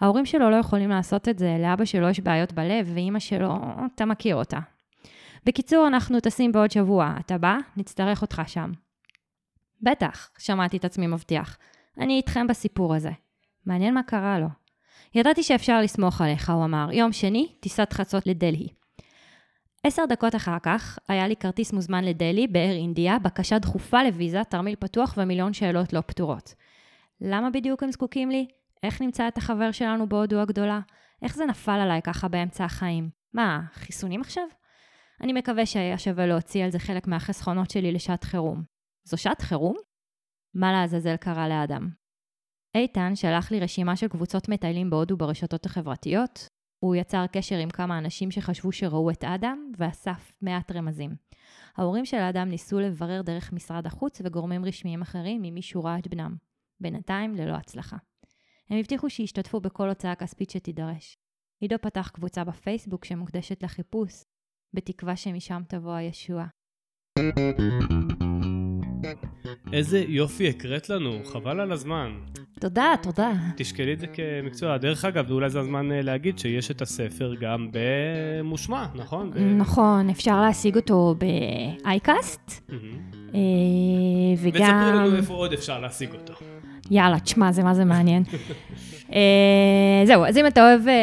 ההורים 0.00 0.26
שלו 0.26 0.50
לא 0.50 0.56
יכולים 0.56 0.90
לעשות 0.90 1.28
את 1.28 1.38
זה, 1.38 1.56
לאבא 1.58 1.84
שלו 1.84 2.08
יש 2.08 2.20
בעיות 2.20 2.52
בלב, 2.52 2.90
ואימא 2.94 3.18
שלו, 3.18 3.56
אתה 3.94 4.04
מכיר 4.04 4.36
אותה. 4.36 4.58
בקיצור, 5.46 5.86
אנחנו 5.86 6.20
טסים 6.20 6.52
בעוד 6.52 6.70
שבוע. 6.70 7.14
אתה 7.20 7.38
בא? 7.38 7.56
נצטרך 7.76 8.22
אותך 8.22 8.42
שם. 8.46 8.72
בטח, 9.82 10.30
שמעתי 10.38 10.76
את 10.76 10.84
עצמי 10.84 11.06
מבטיח. 11.06 11.58
אני 11.98 12.16
איתכם 12.16 12.46
בסיפור 12.46 12.94
הזה. 12.94 13.10
מעניין 13.66 13.94
מה 13.94 14.02
קרה 14.02 14.38
לו. 14.38 14.46
ידעתי 15.14 15.42
שאפשר 15.42 15.80
לסמוך 15.80 16.20
עליך, 16.20 16.50
הוא 16.50 16.64
אמר. 16.64 16.88
יום 16.92 17.12
שני, 17.12 17.52
טיסת 17.60 17.92
חצות 17.92 18.26
לדלהי. 18.26 18.68
עשר 19.86 20.02
דקות 20.08 20.34
אחר 20.34 20.58
כך, 20.62 20.98
היה 21.08 21.28
לי 21.28 21.36
כרטיס 21.36 21.72
מוזמן 21.72 22.04
לדלהי, 22.04 22.46
באר 22.46 22.72
אינדיה, 22.72 23.18
בקשה 23.18 23.58
דחופה 23.58 24.02
לוויזה, 24.02 24.44
תרמיל 24.44 24.76
פתוח 24.76 25.14
ומיליון 25.16 25.52
שאלות 25.52 25.92
לא 25.92 26.00
פתורות. 26.00 26.54
למה 27.20 27.50
בדיוק 27.50 27.82
הם 27.82 27.92
זקוקים 27.92 28.30
לי? 28.30 28.46
איך 28.82 29.02
נמצא 29.02 29.28
את 29.28 29.38
החבר 29.38 29.72
שלנו 29.72 30.08
בהודו 30.08 30.40
הגדולה? 30.40 30.80
איך 31.22 31.36
זה 31.36 31.46
נפל 31.46 31.80
עליי 31.80 32.02
ככה 32.02 32.28
באמצע 32.28 32.64
החיים? 32.64 33.10
מה, 33.34 33.60
חיסונים 33.72 34.20
עכשיו? 34.20 34.44
אני 35.20 35.32
מקווה 35.32 35.66
שהיה 35.66 35.98
שווה 35.98 36.26
להוציא 36.26 36.64
על 36.64 36.70
זה 36.70 36.78
חלק 36.78 37.06
מהחסכונות 37.06 37.70
שלי 37.70 37.92
לשעת 37.92 38.24
חירום. 38.24 38.62
זו 39.04 39.16
שעת 39.16 39.40
חירום? 39.42 39.76
מה 40.54 40.72
לעזאזל 40.72 41.16
קרה 41.16 41.48
לאדם? 41.48 41.90
איתן 42.74 43.16
שלח 43.16 43.50
לי 43.50 43.60
רשימה 43.60 43.96
של 43.96 44.08
קבוצות 44.08 44.48
מטיילים 44.48 44.90
בהודו 44.90 45.16
ברשתות 45.16 45.66
החברתיות, 45.66 46.48
הוא 46.82 46.94
יצר 46.94 47.26
קשר 47.32 47.58
עם 47.58 47.70
כמה 47.70 47.98
אנשים 47.98 48.30
שחשבו 48.30 48.72
שראו 48.72 49.10
את 49.10 49.24
אדם, 49.24 49.72
ואסף 49.78 50.32
מעט 50.42 50.72
רמזים. 50.72 51.14
ההורים 51.76 52.04
של 52.04 52.16
האדם 52.16 52.48
ניסו 52.48 52.80
לברר 52.80 53.22
דרך 53.22 53.52
משרד 53.52 53.86
החוץ 53.86 54.20
וגורמים 54.24 54.64
רשמיים 54.64 55.02
אחרים 55.02 55.44
אם 55.44 55.54
מישהו 55.54 55.84
ראה 55.84 55.98
את 55.98 56.08
בנם. 56.08 56.36
בינתיים, 56.80 57.34
ללא 57.34 57.54
הצלחה. 57.54 57.96
הם 58.70 58.78
הבטיחו 58.78 59.10
שישתתפו 59.10 59.60
בכל 59.60 59.88
הוצאה 59.88 60.14
כספית 60.14 60.50
שתידרש. 60.50 61.18
עידו 61.60 61.76
פתח 61.82 62.10
קבוצה 62.14 62.44
בפייסבוק 62.44 63.04
שמוקדשת 63.04 63.62
לחיפוש, 63.62 64.24
בתקווה 64.74 65.16
שמשם 65.16 65.62
תבוא 65.68 65.92
הישועה. 65.92 66.46
איזה 69.72 70.04
יופי 70.08 70.48
הקראת 70.48 70.88
לנו, 70.88 71.18
חבל 71.24 71.60
על 71.60 71.72
הזמן. 71.72 72.12
תודה, 72.60 72.94
תודה. 73.02 73.32
תשקלי 73.56 73.92
את 73.92 74.00
זה 74.00 74.06
כמקצוע. 74.06 74.76
דרך 74.76 75.04
אגב, 75.04 75.30
אולי 75.30 75.50
זה 75.50 75.60
הזמן 75.60 75.92
אה, 75.92 76.02
להגיד 76.02 76.38
שיש 76.38 76.70
את 76.70 76.82
הספר 76.82 77.34
גם 77.40 77.68
במושמע, 77.72 78.86
נכון? 78.94 79.30
נכון, 79.58 80.10
אפשר 80.10 80.40
להשיג 80.40 80.76
אותו 80.76 81.14
באייקאסט, 81.18 82.70
אה, 82.72 83.40
וגם... 84.38 84.62
ותספרי 84.62 84.92
לנו 84.92 85.16
איפה 85.16 85.34
עוד 85.34 85.52
אפשר 85.52 85.80
להשיג 85.80 86.12
אותו. 86.12 86.34
יאללה, 86.90 87.20
תשמע, 87.20 87.52
זה 87.52 87.62
מה 87.62 87.74
זה 87.74 87.84
מעניין. 87.84 88.22
אה, 89.12 90.02
זהו, 90.04 90.24
אז 90.24 90.38
אם 90.38 90.46
אתה 90.46 90.62
אוהב 90.62 90.88
אה, 90.88 90.94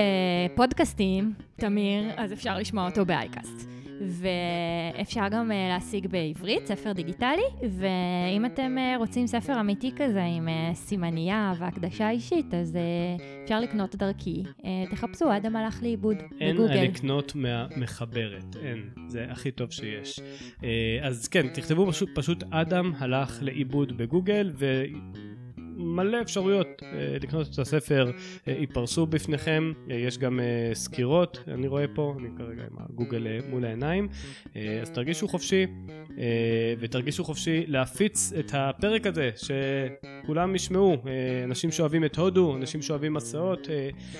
פודקאסטים, 0.55 1.33
תמיר, 1.55 2.03
אז 2.17 2.33
אפשר 2.33 2.57
לשמוע 2.57 2.85
אותו 2.85 3.05
באייקאסט. 3.05 3.69
ואפשר 4.01 5.27
גם 5.31 5.51
uh, 5.51 5.53
להשיג 5.53 6.07
בעברית, 6.07 6.67
ספר 6.67 6.91
דיגיטלי, 6.91 7.69
ואם 7.69 8.45
אתם 8.45 8.77
uh, 8.77 8.97
רוצים 8.97 9.27
ספר 9.27 9.59
אמיתי 9.59 9.91
כזה 9.95 10.23
עם 10.23 10.47
uh, 10.47 10.75
סימנייה 10.75 11.53
והקדשה 11.59 12.09
אישית, 12.09 12.53
אז 12.53 12.77
אפשר 13.43 13.59
לקנות 13.59 13.95
דרכי. 13.95 14.43
תחפשו, 14.91 15.37
אדם 15.37 15.55
הלך 15.55 15.83
לאיבוד 15.83 16.17
בגוגל. 16.41 16.71
אין 16.71 16.91
לקנות 16.91 17.35
מהמחברת, 17.35 18.55
אין, 18.63 18.89
זה 19.07 19.25
הכי 19.29 19.51
טוב 19.51 19.71
שיש. 19.71 20.19
אז 21.01 21.27
כן, 21.27 21.47
תכתבו 21.47 21.87
פשוט, 21.87 22.09
פשוט 22.15 22.43
אדם 22.49 22.93
הלך 22.99 23.43
לאיבוד 23.43 23.97
בגוגל, 23.97 24.51
ו... 24.53 24.83
מלא 25.79 26.21
אפשרויות 26.21 26.67
אה, 26.83 27.17
לקנות 27.21 27.47
את 27.53 27.59
הספר 27.59 28.11
אה, 28.47 28.53
ייפרסו 28.53 29.05
בפניכם, 29.05 29.73
אה, 29.91 29.95
יש 29.95 30.17
גם 30.17 30.39
סקירות, 30.73 31.43
אני 31.47 31.67
רואה 31.67 31.85
פה, 31.87 32.15
אני 32.19 32.29
כרגע 32.37 32.63
עם 32.71 32.77
הגוגל 32.77 33.27
מול 33.49 33.65
העיניים, 33.65 34.07
אז 34.81 34.89
תרגישו 34.89 35.27
חופשי 35.27 35.67
ותרגישו 36.79 37.23
חופשי 37.23 37.63
להפיץ 37.67 38.33
את 38.39 38.51
הפרק 38.53 39.07
הזה, 39.07 39.29
שכולם 39.35 40.55
ישמעו, 40.55 40.97
אנשים 41.43 41.71
שאוהבים 41.71 42.05
את 42.05 42.17
הודו, 42.17 42.55
אנשים 42.55 42.81
שאוהבים 42.81 43.13
מסעות, 43.13 43.67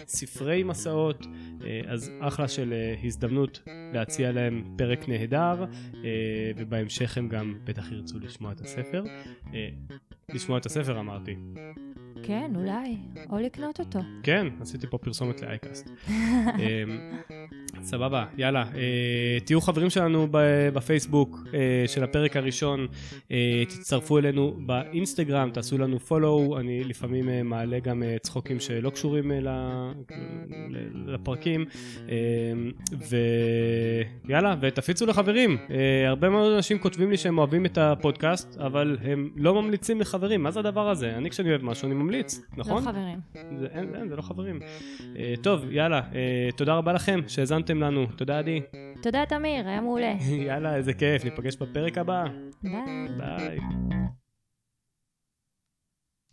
ספרי 0.08 0.64
מסעות, 0.64 1.26
אז 1.88 2.12
אחלה 2.20 2.48
של 2.48 2.74
הזדמנות 3.04 3.62
להציע 3.94 4.32
להם 4.32 4.64
פרק 4.78 5.10
נהדר, 5.10 5.66
ובהמשך 6.58 7.18
הם 7.18 7.30
גם 7.30 7.56
בטח 7.64 7.92
ירצו 7.92 8.20
לשמוע 8.20 8.52
את 8.52 8.62
הספר. 8.62 9.04
לשמוע 10.34 10.58
את 10.58 10.66
הספר 10.66 11.00
אמרתי. 11.00 11.36
כן, 12.24 12.52
אולי, 12.56 12.98
או 13.30 13.38
לקנות 13.38 13.80
אותו. 13.80 14.00
כן, 14.24 14.48
עשיתי 14.62 14.88
פה 14.88 14.98
פרסומת 14.98 15.42
לאייקאסט. 15.42 15.90
סבבה, 17.84 18.26
יאללה. 18.38 18.64
אה, 18.76 19.38
תהיו 19.46 19.62
חברים 19.62 19.90
שלנו 19.90 20.28
בפייסבוק 20.74 21.40
אה, 21.54 21.88
של 21.88 22.04
הפרק 22.04 22.38
הראשון, 22.38 22.88
אה, 23.32 23.64
תצטרפו 23.68 24.18
אלינו 24.18 24.56
באינסטגרם, 24.66 25.50
תעשו 25.54 25.78
לנו 25.78 26.00
פולו, 26.00 26.58
אני 26.60 26.84
לפעמים 26.84 27.30
אה, 27.30 27.44
מעלה 27.44 27.80
גם 27.80 28.04
אה, 28.04 28.16
צחוקים 28.22 28.60
שלא 28.60 28.90
קשורים 28.90 29.32
אה, 29.32 29.92
לפרקים, 31.06 31.66
אה, 32.10 32.16
ויאללה, 34.28 34.56
ותפיצו 34.62 35.06
לחברים. 35.06 35.58
אה, 35.70 36.08
הרבה 36.08 36.30
מאוד 36.30 36.54
אנשים 36.54 36.80
כותבים 36.80 37.12
לי 37.12 37.18
שהם 37.18 37.38
אוהבים 37.38 37.66
את 37.66 37.78
הפודקאסט, 37.78 38.58
אבל 38.58 38.98
הם 39.02 39.30
לא 39.36 39.62
ממליצים 39.62 40.02
לחברים, 40.02 40.44
מה 40.44 40.52
זה 40.52 40.60
הדבר 40.60 40.90
הזה? 40.90 41.18
אני 41.18 41.30
כשאני 41.30 41.50
אוהב 41.50 41.64
משהו 41.66 41.86
אני 41.86 41.96
ממליץ, 41.96 42.42
נכון? 42.58 42.84
לא 42.84 42.92
חברים. 42.92 43.20
זה, 43.60 43.68
אין, 43.74 43.96
אין, 43.96 44.10
זה 44.10 44.16
לא 44.16 44.22
חברים. 44.22 44.60
אה, 45.18 45.34
טוב, 45.42 45.66
יאללה, 45.72 46.02
אה, 46.16 46.50
תודה 46.56 46.74
רבה 46.74 46.94
לכם 46.94 47.20
שהאזנתם 47.70 47.82
לנו. 47.84 48.06
תודה 48.16 48.40
עדי. 48.40 48.62
תודה 49.02 49.26
תמיר, 49.26 49.68
היה 49.68 49.82
מעולה. 49.82 50.14
יאללה, 50.48 50.76
איזה 50.76 50.94
כיף, 50.94 51.24
ניפגש 51.24 51.56
בפרק 51.56 51.98
הבא. 51.98 52.24
ביי. 52.64 53.08
ביי. 53.18 53.60